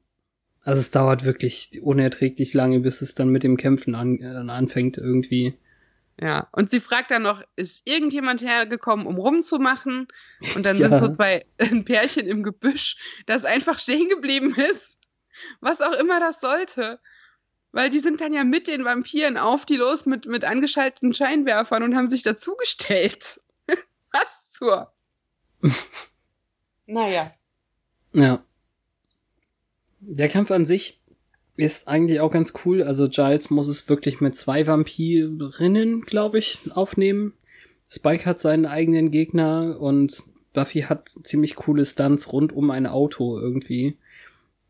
[0.62, 4.98] Also es dauert wirklich unerträglich lange, bis es dann mit dem Kämpfen an, äh, anfängt
[4.98, 5.58] irgendwie.
[6.20, 10.08] Ja, und sie fragt dann noch, ist irgendjemand hergekommen, um rumzumachen?
[10.56, 10.90] Und dann ja.
[10.90, 15.00] sind so zwei ein Pärchen im Gebüsch, das einfach stehen geblieben ist.
[15.60, 17.00] Was auch immer das sollte.
[17.72, 21.82] Weil die sind dann ja mit den Vampiren auf die los mit, mit angeschalteten Scheinwerfern
[21.82, 23.42] und haben sich dazugestellt.
[24.12, 24.94] Was zur?
[26.86, 27.34] naja.
[28.14, 28.44] Ja.
[30.00, 31.02] Der Kampf an sich
[31.56, 32.84] ist eigentlich auch ganz cool.
[32.84, 37.34] Also Giles muss es wirklich mit zwei Vampirinnen, glaube ich, aufnehmen.
[37.90, 40.24] Spike hat seinen eigenen Gegner und
[40.54, 43.98] Buffy hat ziemlich coole Stunts rund um ein Auto irgendwie.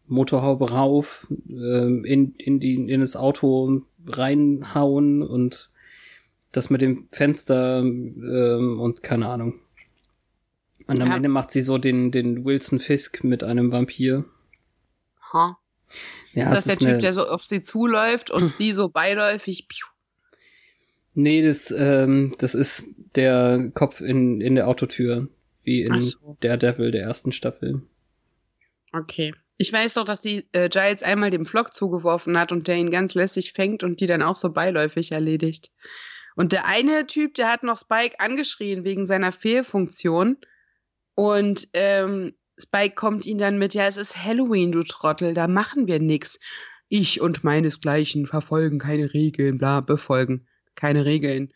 [0.07, 5.71] Motorhaube rauf, äh, in, in, die, in das Auto reinhauen und
[6.51, 9.59] das mit dem Fenster äh, und keine Ahnung.
[10.87, 11.15] Und am ja.
[11.15, 14.25] Ende macht sie so den, den Wilson Fisk mit einem Vampir.
[15.31, 15.57] Ha.
[16.33, 16.97] Ja, ist das der Typ, eine...
[16.99, 18.49] der so auf sie zuläuft und hm.
[18.49, 19.67] sie so beiläufig?
[19.67, 19.85] Piu.
[21.13, 25.27] Nee, das, ähm, das ist der Kopf in, in der Autotür,
[25.63, 26.37] wie in so.
[26.41, 27.83] Daredevil der ersten Staffel.
[28.91, 29.33] Okay.
[29.57, 32.89] Ich weiß doch, dass sie äh, Giles einmal dem Flock zugeworfen hat und der ihn
[32.89, 35.71] ganz lässig fängt und die dann auch so beiläufig erledigt.
[36.35, 40.37] Und der eine Typ, der hat noch Spike angeschrien wegen seiner Fehlfunktion.
[41.13, 42.33] Und ähm,
[42.63, 46.39] Spike kommt ihn dann mit, ja, es ist Halloween, du Trottel, da machen wir nix.
[46.89, 51.51] Ich und meinesgleichen verfolgen keine Regeln, bla, befolgen keine Regeln.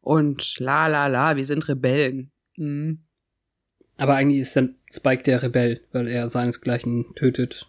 [0.00, 2.30] Und la la la, wir sind Rebellen.
[2.56, 3.04] Mhm.
[3.96, 7.68] Aber eigentlich ist dann Spike der Rebell, weil er seinesgleichen tötet.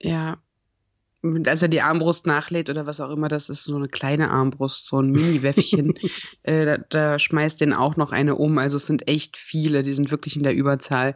[0.00, 0.42] Ja.
[1.22, 4.30] Und als er die Armbrust nachlädt oder was auch immer, das ist so eine kleine
[4.30, 5.94] Armbrust, so ein Mini-Wäffchen,
[6.42, 8.56] äh, da, da schmeißt den auch noch eine um.
[8.58, 11.14] Also es sind echt viele, die sind wirklich in der Überzahl.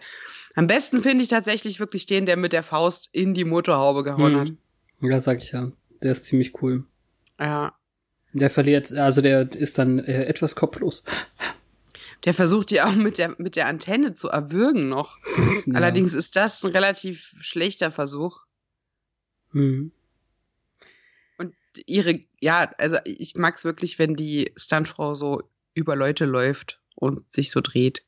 [0.55, 4.35] Am besten finde ich tatsächlich wirklich den, der mit der Faust in die Motorhaube gehauen
[4.35, 4.41] hm.
[4.41, 4.49] hat.
[5.01, 5.73] Ja, sag ich ja.
[6.03, 6.85] Der ist ziemlich cool.
[7.39, 7.75] Ja.
[8.33, 11.05] Der verliert, also der ist dann äh, etwas kopflos.
[12.25, 15.19] Der versucht die auch mit der, mit der Antenne zu erwürgen noch.
[15.67, 15.77] Ja.
[15.77, 18.45] Allerdings ist das ein relativ schlechter Versuch.
[19.53, 19.93] Mhm.
[21.39, 21.55] Und
[21.87, 25.43] ihre, ja, also ich mag es wirklich, wenn die Stuntfrau so
[25.73, 28.05] über Leute läuft und sich so dreht.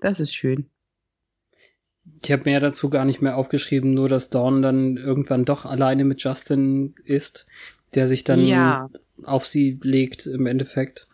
[0.00, 0.68] Das ist schön.
[2.22, 6.04] Ich habe mir dazu gar nicht mehr aufgeschrieben, nur dass Dawn dann irgendwann doch alleine
[6.04, 7.46] mit Justin ist,
[7.94, 8.90] der sich dann ja.
[9.22, 11.08] auf sie legt im Endeffekt.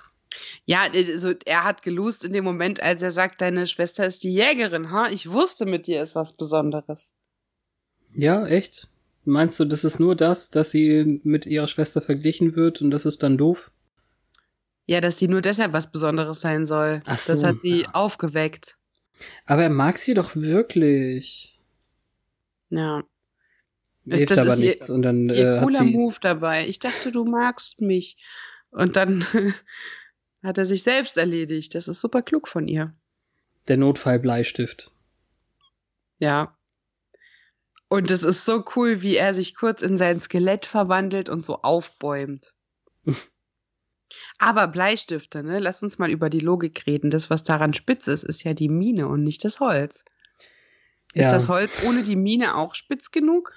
[0.65, 4.33] Ja, also er hat gelust in dem Moment, als er sagt, deine Schwester ist die
[4.33, 5.09] Jägerin, ha?
[5.11, 7.15] Ich wusste, mit dir ist was Besonderes.
[8.15, 8.89] Ja, echt?
[9.25, 13.07] Meinst du, das ist nur das, dass sie mit ihrer Schwester verglichen wird und das
[13.07, 13.71] ist dann doof?
[14.87, 17.03] Ja, dass sie nur deshalb was Besonderes sein soll.
[17.05, 17.91] Ach so, das hat sie ja.
[17.93, 18.77] aufgeweckt.
[19.47, 21.59] Aber er mag sie doch wirklich.
[22.71, 23.03] Ja.
[24.07, 24.89] Hilft das aber nichts.
[24.89, 26.69] Ihr, und dann, ihr äh, cooler Move dabei.
[26.69, 28.17] Ich dachte, du magst mich.
[28.71, 29.25] Und dann
[30.43, 31.75] hat er sich selbst erledigt.
[31.75, 32.95] Das ist super klug von ihr.
[33.69, 34.91] Der Notfallbleistift.
[36.19, 36.57] Ja.
[37.89, 41.63] Und es ist so cool, wie er sich kurz in sein Skelett verwandelt und so
[41.63, 42.55] aufbäumt.
[44.39, 45.59] Aber Bleistifte, ne?
[45.59, 47.11] Lass uns mal über die Logik reden.
[47.11, 50.05] Das, was daran spitz ist, ist ja die Mine und nicht das Holz.
[51.15, 51.31] Ist ja.
[51.31, 53.55] das Holz ohne die Mine auch spitz genug?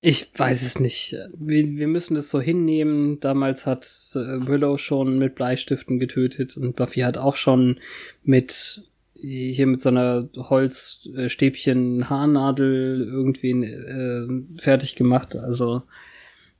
[0.00, 1.16] Ich weiß es nicht.
[1.36, 3.18] Wir, wir müssen das so hinnehmen.
[3.20, 7.80] Damals hat äh, Willow schon mit Bleistiften getötet und Buffy hat auch schon
[8.22, 14.28] mit hier mit so einer Holzstäbchen Haarnadel irgendwie äh,
[14.60, 15.34] fertig gemacht.
[15.36, 15.82] Also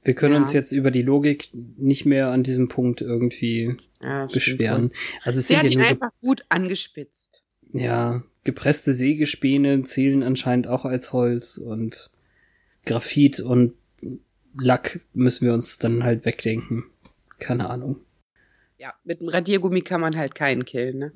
[0.06, 0.38] wir können ja.
[0.38, 4.92] uns jetzt über die Logik nicht mehr an diesem Punkt irgendwie ja, beschweren.
[5.24, 7.42] Also es Sie sind hat ja ihn einfach gut angespitzt.
[7.72, 12.12] Ja, gepresste Sägespäne zählen anscheinend auch als Holz und
[12.86, 13.74] Graphit und
[14.56, 16.84] Lack müssen wir uns dann halt wegdenken.
[17.40, 17.96] Keine Ahnung.
[18.78, 21.12] Ja, mit einem Radiergummi kann man halt keinen killen, ne?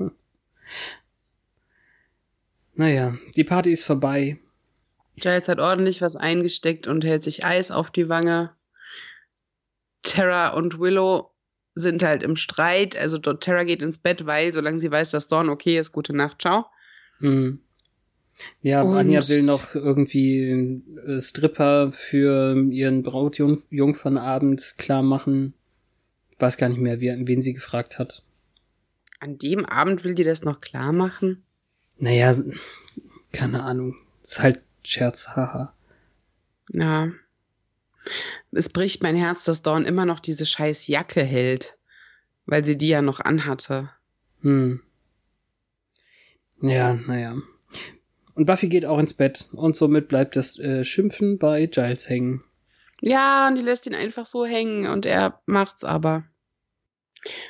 [2.74, 4.38] naja, die Party ist vorbei.
[5.16, 8.52] Giles hat ordentlich was eingesteckt und hält sich Eis auf die Wange.
[10.02, 11.30] Terra und Willow
[11.74, 12.96] sind halt im Streit.
[12.96, 16.42] Also Terra geht ins Bett, weil, solange sie weiß, dass Dawn okay ist, gute Nacht,
[16.42, 16.66] ciao.
[17.18, 17.60] Mhm.
[18.60, 20.82] Ja, und Anja will noch irgendwie
[21.18, 25.54] Stripper für ihren Brautjungfernabend klar machen.
[26.30, 28.22] Ich weiß gar nicht mehr, wen, wen sie gefragt hat.
[29.20, 31.42] An dem Abend will die das noch klar machen?
[31.96, 32.34] Naja,
[33.32, 33.96] keine Ahnung.
[34.22, 35.74] Ist halt Scherz, haha.
[36.72, 37.10] Ja.
[38.52, 41.76] Es bricht mein Herz, dass Dawn immer noch diese scheiß Jacke hält.
[42.44, 43.90] Weil sie die ja noch anhatte.
[44.42, 44.80] Hm.
[46.62, 47.34] Ja, naja.
[48.34, 52.44] Und Buffy geht auch ins Bett und somit bleibt das äh, Schimpfen bei Giles hängen.
[53.00, 56.24] Ja, und die lässt ihn einfach so hängen und er macht's aber.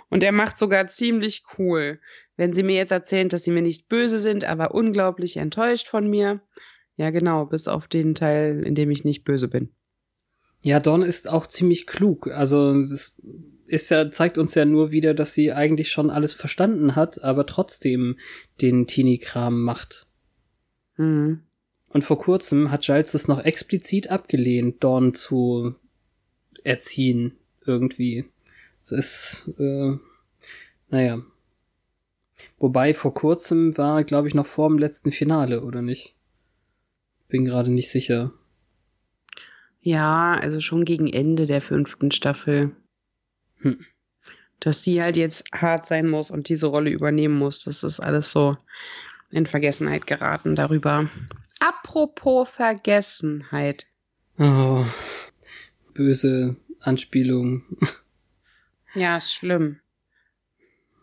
[0.09, 2.01] Und er macht sogar ziemlich cool.
[2.37, 6.09] Wenn sie mir jetzt erzählt, dass sie mir nicht böse sind, aber unglaublich enttäuscht von
[6.09, 6.41] mir.
[6.97, 9.71] Ja, genau, bis auf den Teil, in dem ich nicht böse bin.
[10.63, 12.29] Ja, Dawn ist auch ziemlich klug.
[12.29, 13.17] Also, es
[13.67, 17.47] ist ja, zeigt uns ja nur wieder, dass sie eigentlich schon alles verstanden hat, aber
[17.47, 18.19] trotzdem
[18.61, 20.07] den Teenie-Kram macht.
[20.97, 21.43] Mhm.
[21.89, 25.75] Und vor kurzem hat Giles es noch explizit abgelehnt, Dawn zu
[26.65, 28.25] erziehen, irgendwie.
[28.83, 29.97] Es ist, äh,
[30.89, 31.23] naja.
[32.59, 36.16] Wobei vor kurzem war, glaube ich, noch vor dem letzten Finale, oder nicht?
[37.29, 38.33] Bin gerade nicht sicher.
[39.81, 42.75] Ja, also schon gegen Ende der fünften Staffel.
[43.59, 43.85] Hm.
[44.61, 48.31] Dass sie halt jetzt hart sein muss und diese Rolle übernehmen muss, das ist alles
[48.31, 48.57] so
[49.31, 51.11] in Vergessenheit geraten darüber.
[51.61, 53.87] Apropos Vergessenheit.
[54.39, 54.85] Oh,
[55.95, 57.63] böse Anspielung.
[58.95, 59.79] Ja, ist schlimm.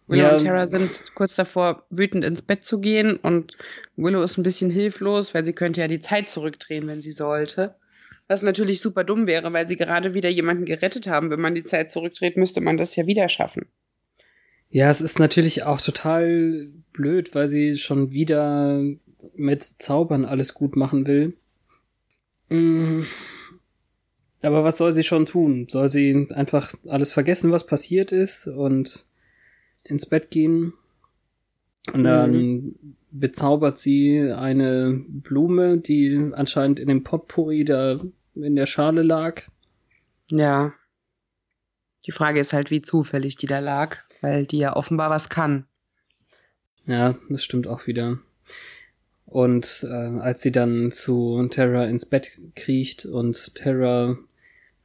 [0.08, 0.34] Willow Ja.
[0.34, 3.56] und Tara sind kurz davor, wütend ins Bett zu gehen und
[3.95, 7.76] Willow ist ein bisschen hilflos, weil sie könnte ja die Zeit zurückdrehen, wenn sie sollte.
[8.28, 11.30] Was natürlich super dumm wäre, weil sie gerade wieder jemanden gerettet haben.
[11.30, 13.66] Wenn man die Zeit zurückdreht, müsste man das ja wieder schaffen.
[14.70, 18.82] Ja, es ist natürlich auch total blöd, weil sie schon wieder
[19.36, 21.34] mit Zaubern alles gut machen will.
[22.49, 23.04] Mm.
[24.41, 25.68] Aber was soll sie schon tun?
[25.70, 29.06] Soll sie einfach alles vergessen, was passiert ist und
[29.84, 30.73] ins Bett gehen?
[31.91, 32.75] Und dann
[33.11, 37.99] bezaubert sie eine Blume, die anscheinend in dem Potpourri da
[38.36, 39.43] in der Schale lag.
[40.29, 40.73] Ja.
[42.05, 45.65] Die Frage ist halt, wie zufällig die da lag, weil die ja offenbar was kann.
[46.86, 48.19] Ja, das stimmt auch wieder.
[49.25, 54.17] Und äh, als sie dann zu Terra ins Bett kriecht und Terra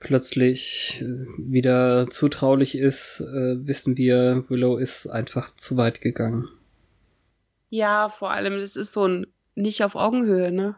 [0.01, 1.05] plötzlich
[1.38, 6.49] wieder zutraulich ist, äh, wissen wir, Willow ist einfach zu weit gegangen.
[7.68, 10.76] Ja, vor allem, das ist so ein nicht auf Augenhöhe, ne?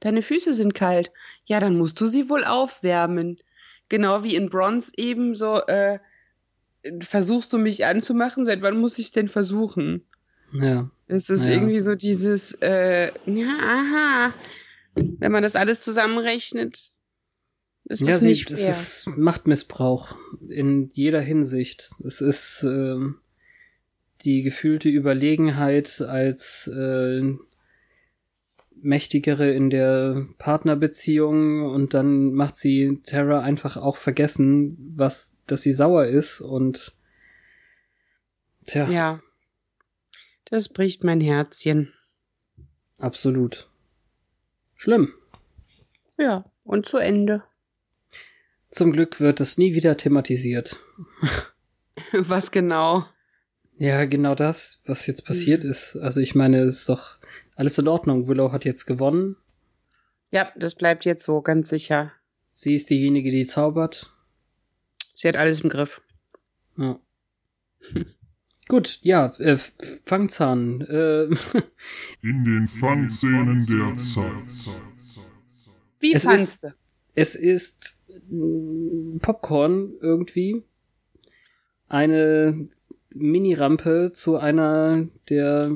[0.00, 1.10] Deine Füße sind kalt.
[1.44, 3.38] Ja, dann musst du sie wohl aufwärmen.
[3.88, 5.98] Genau wie in Bronze eben so, äh,
[7.00, 8.44] versuchst du mich anzumachen?
[8.44, 10.04] Seit wann muss ich denn versuchen?
[10.52, 11.50] Ja, Es ist Ja.
[11.50, 14.34] irgendwie so dieses, äh, ja, aha.
[14.94, 16.90] Wenn man das alles zusammenrechnet,
[17.84, 18.68] ist ja es sie, nicht fair.
[18.68, 20.16] ist Machtmissbrauch
[20.48, 21.90] in jeder Hinsicht.
[22.02, 23.18] Es ist ähm,
[24.22, 27.34] die gefühlte Überlegenheit als äh,
[28.84, 35.72] mächtigere in der Partnerbeziehung und dann macht sie Terra einfach auch vergessen, was, dass sie
[35.72, 36.94] sauer ist und
[38.66, 39.22] tja, ja.
[40.46, 41.92] Das bricht mein Herzchen.
[42.98, 43.68] absolut.
[44.74, 45.14] Schlimm.
[46.18, 47.42] Ja, und zu Ende.
[48.74, 50.80] Zum Glück wird es nie wieder thematisiert.
[52.12, 53.06] Was genau?
[53.78, 55.96] Ja, genau das, was jetzt passiert ist.
[55.96, 57.18] Also ich meine, es ist doch
[57.54, 58.26] alles in Ordnung.
[58.26, 59.36] Willow hat jetzt gewonnen.
[60.30, 62.12] Ja, das bleibt jetzt so, ganz sicher.
[62.52, 64.12] Sie ist diejenige, die zaubert.
[65.14, 66.00] Sie hat alles im Griff.
[66.76, 66.98] Ja.
[68.68, 69.56] Gut, ja, äh,
[70.04, 70.80] Fangzahn.
[70.82, 71.24] Äh,
[72.22, 74.74] In den Fangszenen der Zeit.
[76.00, 76.68] Wie Es fandst ist- du?
[77.14, 77.96] es ist
[79.20, 80.62] Popcorn irgendwie.
[81.88, 82.68] Eine
[83.10, 85.70] Mini-Rampe zu einer der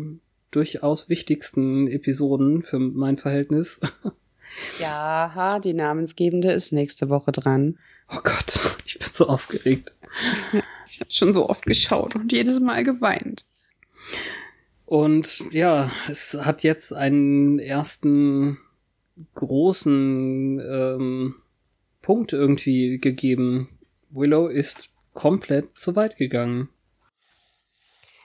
[0.51, 3.80] durchaus wichtigsten Episoden für mein Verhältnis.
[4.80, 7.78] Ja, ha, die Namensgebende ist nächste Woche dran.
[8.11, 9.93] Oh Gott, ich bin so aufgeregt.
[10.86, 13.45] Ich habe schon so oft geschaut und jedes Mal geweint.
[14.86, 18.59] Und ja, es hat jetzt einen ersten
[19.34, 21.34] großen ähm,
[22.09, 23.69] Punkt irgendwie gegeben.
[24.09, 26.71] Willow ist komplett zu weit gegangen.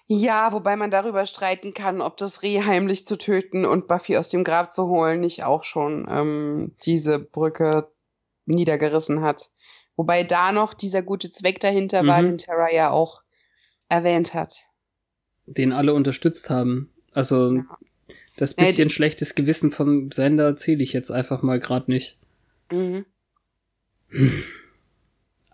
[0.08, 4.30] Ja, wobei man darüber streiten kann, ob das Reh heimlich zu töten und Buffy aus
[4.30, 7.90] dem Grab zu holen nicht auch schon ähm, diese Brücke
[8.46, 9.52] niedergerissen hat.
[9.98, 12.26] Wobei da noch dieser gute Zweck dahinter war, Mhm.
[12.28, 13.22] den Terra ja auch
[13.90, 14.62] erwähnt hat.
[15.46, 16.90] Den alle unterstützt haben.
[17.12, 17.78] Also Ja.
[18.38, 22.18] das Ja, bisschen schlechtes Gewissen vom Sender zähle ich jetzt einfach mal gerade nicht.
[22.72, 23.06] Mhm.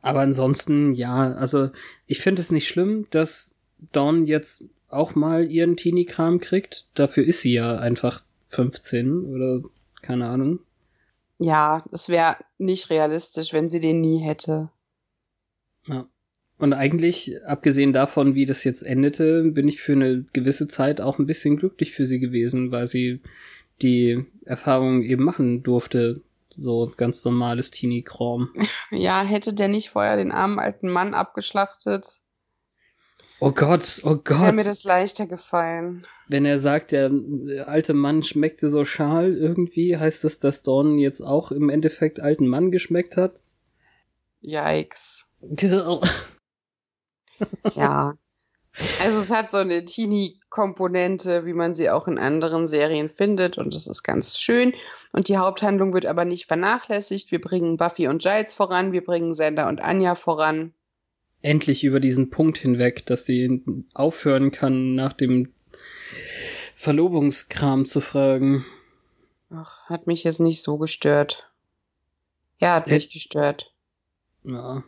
[0.01, 1.69] Aber ansonsten, ja, also
[2.07, 3.53] ich finde es nicht schlimm, dass
[3.91, 6.87] Dawn jetzt auch mal ihren Teenie-Kram kriegt.
[6.95, 9.61] Dafür ist sie ja einfach 15 oder
[10.01, 10.59] keine Ahnung.
[11.37, 14.69] Ja, es wäre nicht realistisch, wenn sie den nie hätte.
[15.85, 16.07] Ja.
[16.57, 21.17] Und eigentlich, abgesehen davon, wie das jetzt endete, bin ich für eine gewisse Zeit auch
[21.17, 23.21] ein bisschen glücklich für sie gewesen, weil sie
[23.81, 26.21] die Erfahrung eben machen durfte.
[26.59, 28.53] So ganz normales Teenie-Kram.
[28.91, 32.19] Ja, hätte der nicht vorher den armen alten Mann abgeschlachtet,
[33.41, 34.67] Oh Gott, oh wäre mir Gott.
[34.67, 36.05] das leichter gefallen.
[36.27, 37.09] Wenn er sagt, der
[37.65, 42.47] alte Mann schmeckte so schal irgendwie, heißt das, dass Dawn jetzt auch im Endeffekt alten
[42.47, 43.39] Mann geschmeckt hat?
[44.41, 45.25] Yikes.
[47.73, 48.17] Ja.
[49.01, 53.73] Also es hat so eine Teenie-Komponente, wie man sie auch in anderen Serien findet und
[53.73, 54.73] das ist ganz schön.
[55.11, 57.31] Und die Haupthandlung wird aber nicht vernachlässigt.
[57.31, 60.73] Wir bringen Buffy und Giles voran, wir bringen Sander und Anja voran.
[61.41, 63.63] Endlich über diesen Punkt hinweg, dass sie
[63.93, 65.51] aufhören kann, nach dem
[66.75, 68.65] Verlobungskram zu fragen.
[69.49, 71.49] Ach, hat mich jetzt nicht so gestört.
[72.59, 73.73] Ja, hat mich gestört.
[74.43, 74.83] Ja.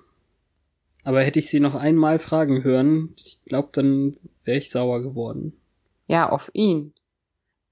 [1.03, 5.59] Aber hätte ich sie noch einmal fragen hören, ich glaube, dann wäre ich sauer geworden.
[6.07, 6.93] Ja, auf ihn.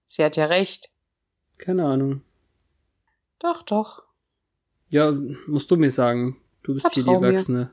[0.05, 0.89] Sie hat ja recht.
[1.57, 2.21] Keine Ahnung.
[3.37, 4.03] Doch, doch.
[4.89, 5.11] Ja,
[5.47, 6.37] musst du mir sagen.
[6.63, 7.09] Du bist hier die.
[7.09, 7.71] Erwachsene.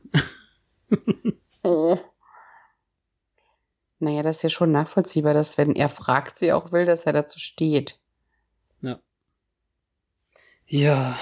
[1.62, 1.98] Oh.
[3.98, 7.14] Naja, das ist ja schon nachvollziehbar, dass wenn er fragt, sie auch will, dass er
[7.14, 7.98] dazu steht.
[8.82, 9.00] Ja.
[10.66, 11.18] Ja.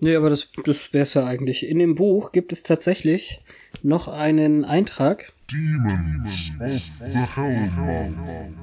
[0.00, 1.66] Nee, aber das, das wär's ja eigentlich.
[1.66, 3.42] In dem Buch gibt es tatsächlich
[3.82, 5.32] noch einen Eintrag.
[5.50, 8.54] Demons of the Hellmouth.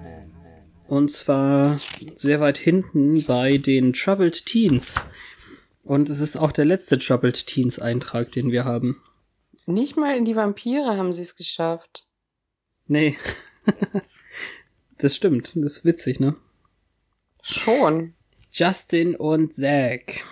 [0.87, 1.81] Und zwar
[2.13, 4.95] sehr weit hinten bei den Troubled Teens.
[5.83, 9.01] Und es ist auch der letzte Troubled Teens Eintrag, den wir haben.
[9.67, 12.07] Nicht mal in die Vampire haben sie es geschafft.
[12.87, 13.17] Nee.
[14.99, 15.53] das stimmt.
[15.55, 16.35] Das ist witzig, ne?
[17.41, 18.13] Schon.
[18.51, 20.23] Justin und Zack.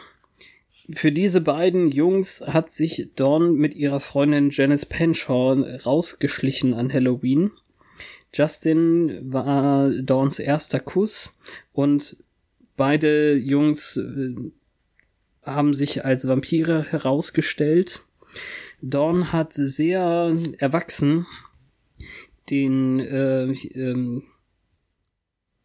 [0.91, 5.53] Für diese beiden Jungs hat sich Dawn mit ihrer Freundin Janice Penshaw
[5.85, 7.51] rausgeschlichen an Halloween.
[8.33, 11.33] Justin war Dawns erster Kuss
[11.71, 12.17] und
[12.75, 14.35] beide Jungs äh,
[15.43, 18.03] haben sich als Vampire herausgestellt.
[18.81, 21.25] Dawn hat sehr erwachsen
[22.49, 24.23] den, äh, ähm,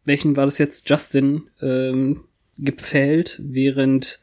[0.05, 0.89] welchen war das jetzt?
[0.89, 2.23] Justin ähm,
[2.57, 4.21] gepfählt, während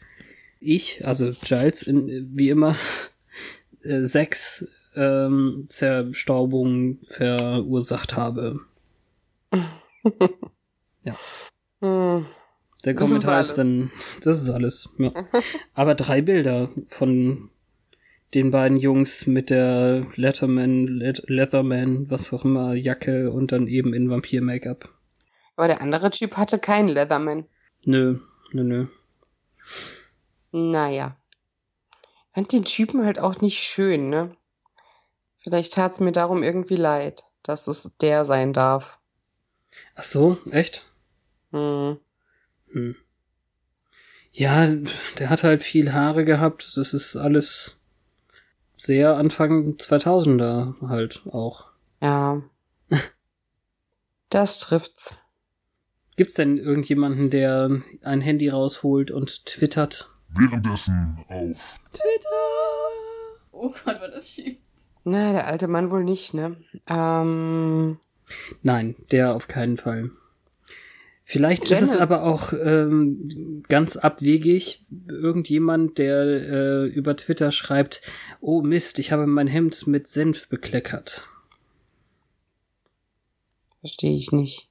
[0.60, 2.76] ich, also Giles, in, wie immer,
[3.82, 8.60] äh, sechs ähm, Zerstaubungen verursacht habe.
[11.02, 11.16] ja.
[11.80, 12.26] Hm.
[12.84, 13.56] Der ist Kommentar ist, alles.
[13.56, 13.90] dann,
[14.22, 14.90] das ist alles.
[14.98, 15.12] Ja.
[15.74, 17.50] Aber drei Bilder von
[18.34, 23.94] den beiden Jungs mit der Letterman, Let Leatherman, was auch immer, Jacke und dann eben
[23.94, 24.88] in Vampir-Make-up.
[25.56, 27.46] Aber der andere Typ hatte keinen Leatherman.
[27.84, 28.18] Nö,
[28.52, 28.86] nö, nö.
[30.56, 31.18] Naja.
[31.90, 34.34] Ich fand den Typen halt auch nicht schön, ne?
[35.36, 38.98] Vielleicht tat's mir darum irgendwie leid, dass es der sein darf.
[39.94, 40.86] Ach so, echt?
[41.52, 41.98] Hm.
[42.72, 42.96] Hm.
[44.32, 44.66] Ja,
[45.18, 46.74] der hat halt viel Haare gehabt.
[46.78, 47.76] Das ist alles
[48.78, 51.66] sehr Anfang 2000er halt auch.
[52.00, 52.42] Ja.
[54.28, 55.14] Das trifft's.
[56.16, 60.10] Gibt's denn irgendjemanden, der ein Handy rausholt und twittert?
[60.38, 62.28] Währenddessen auf Twitter!
[63.52, 64.58] Oh Gott, war das schief.
[65.04, 66.56] Na, der alte Mann wohl nicht, ne?
[66.88, 67.98] Ähm,
[68.62, 70.10] Nein, der auf keinen Fall.
[71.28, 72.00] Vielleicht ist es Janet.
[72.02, 78.02] aber auch ähm, ganz abwegig, irgendjemand, der äh, über Twitter schreibt,
[78.40, 81.28] oh Mist, ich habe mein Hemd mit Senf bekleckert.
[83.80, 84.68] verstehe ich nicht.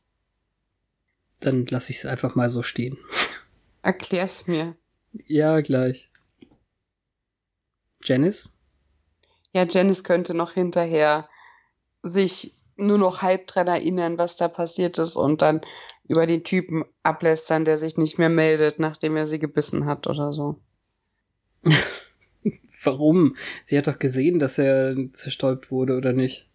[1.42, 2.98] Dann lasse ich es einfach mal so stehen.
[3.82, 4.76] Erklär's mir.
[5.28, 6.12] Ja, gleich.
[8.04, 8.50] Janice?
[9.54, 11.30] Ja, Janice könnte noch hinterher
[12.04, 15.62] sich nur noch halb dran erinnern, was da passiert ist und dann
[16.08, 20.34] über den Typen ablästern, der sich nicht mehr meldet, nachdem er sie gebissen hat oder
[20.34, 20.60] so.
[22.84, 23.36] Warum?
[23.64, 26.48] Sie hat doch gesehen, dass er zerstäubt wurde, oder nicht?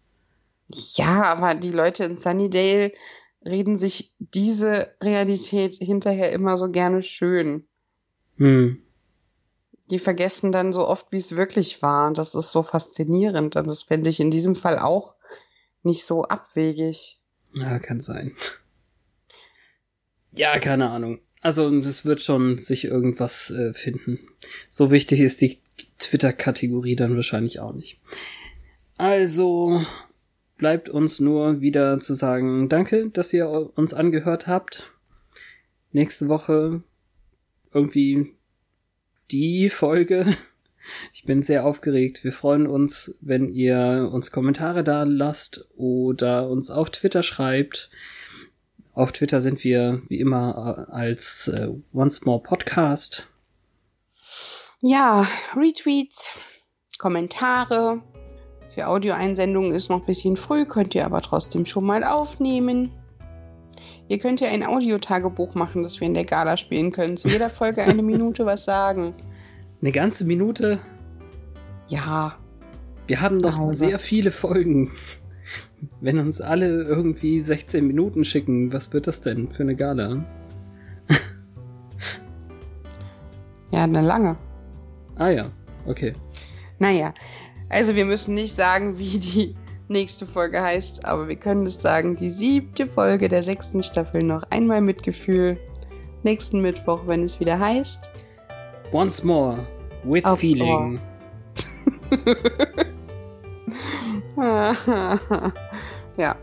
[0.67, 2.93] Ja, aber die Leute in Sunnydale
[3.45, 7.67] reden sich diese Realität hinterher immer so gerne schön.
[8.41, 8.81] Hm.
[9.91, 12.07] Die vergessen dann so oft, wie es wirklich war.
[12.07, 13.55] Und das ist so faszinierend.
[13.55, 15.13] Und das fände ich in diesem Fall auch
[15.83, 17.19] nicht so abwegig.
[17.53, 18.33] Ja, kann sein.
[20.31, 21.19] Ja, keine Ahnung.
[21.41, 24.19] Also, es wird schon sich irgendwas äh, finden.
[24.69, 25.59] So wichtig ist die
[25.99, 27.99] Twitter-Kategorie dann wahrscheinlich auch nicht.
[28.97, 29.85] Also,
[30.57, 34.91] bleibt uns nur wieder zu sagen, danke, dass ihr uns angehört habt.
[35.91, 36.81] Nächste Woche
[37.73, 38.33] irgendwie
[39.31, 40.25] die Folge.
[41.13, 42.23] Ich bin sehr aufgeregt.
[42.23, 47.91] Wir freuen uns, wenn ihr uns Kommentare da lasst oder uns auf Twitter schreibt.
[48.93, 53.29] Auf Twitter sind wir wie immer äh, als äh, Once More Podcast.
[54.81, 56.35] Ja, Retweets,
[56.97, 58.01] Kommentare.
[58.73, 62.91] Für Audioeinsendungen ist noch ein bisschen früh, könnt ihr aber trotzdem schon mal aufnehmen.
[64.11, 67.15] Ihr könnt ja ein Audiotagebuch machen, das wir in der Gala spielen können.
[67.15, 69.13] Zu jeder Folge eine Minute was sagen.
[69.81, 70.79] Eine ganze Minute.
[71.87, 72.35] Ja,
[73.07, 73.71] Wir haben noch Also.
[73.71, 74.91] sehr viele Folgen.
[76.01, 80.25] Wenn uns alle irgendwie 16 Minuten schicken, was wird das denn für eine Gala?
[83.71, 84.37] ja, eine lange.
[85.15, 85.51] Ah ja,
[85.85, 86.13] okay.
[86.79, 87.13] Naja,
[87.69, 89.55] also wir müssen nicht sagen, wie die
[89.91, 94.43] nächste Folge heißt, aber wir können es sagen, die siebte Folge der sechsten Staffel noch
[94.49, 95.59] einmal mit Gefühl.
[96.23, 98.09] Nächsten Mittwoch, wenn es wieder heißt.
[98.91, 99.59] Once more,
[100.03, 100.99] with Aufs feeling.
[106.17, 106.35] ja,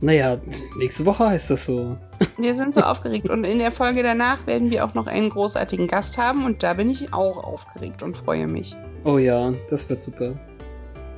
[0.00, 0.38] Naja,
[0.76, 1.98] nächste Woche heißt das so.
[2.38, 5.86] wir sind so aufgeregt und in der Folge danach werden wir auch noch einen großartigen
[5.86, 8.76] Gast haben und da bin ich auch aufgeregt und freue mich.
[9.04, 10.34] Oh ja, das wird super.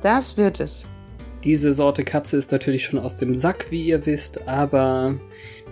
[0.01, 0.85] Das wird es.
[1.43, 5.15] Diese Sorte Katze ist natürlich schon aus dem Sack, wie ihr wisst, aber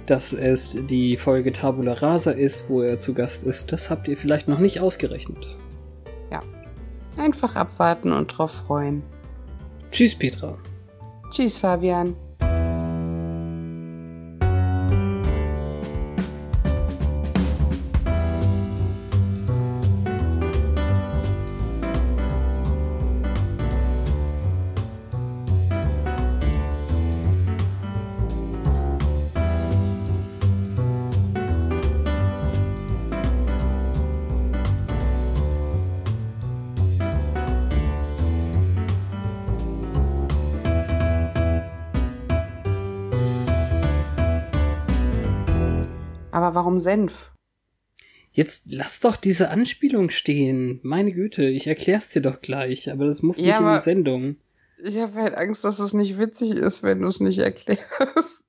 [0.06, 4.18] dass es die Folge Tabula Rasa ist, wo er zu Gast ist, das habt ihr
[4.18, 5.58] vielleicht noch nicht ausgerechnet.
[6.30, 6.42] Ja.
[7.16, 9.02] Einfach abwarten und drauf freuen.
[9.92, 10.58] Tschüss, Petra.
[11.30, 12.16] Tschüss, Fabian.
[46.82, 47.32] Senf?
[48.34, 50.80] Jetzt lass doch diese Anspielung stehen.
[50.84, 54.36] Meine Güte, ich erklär's dir doch gleich, aber das muss Ja, nicht in die Sendung.
[54.84, 58.41] Ich habe halt Angst, dass es nicht witzig ist, wenn du es nicht erklärst.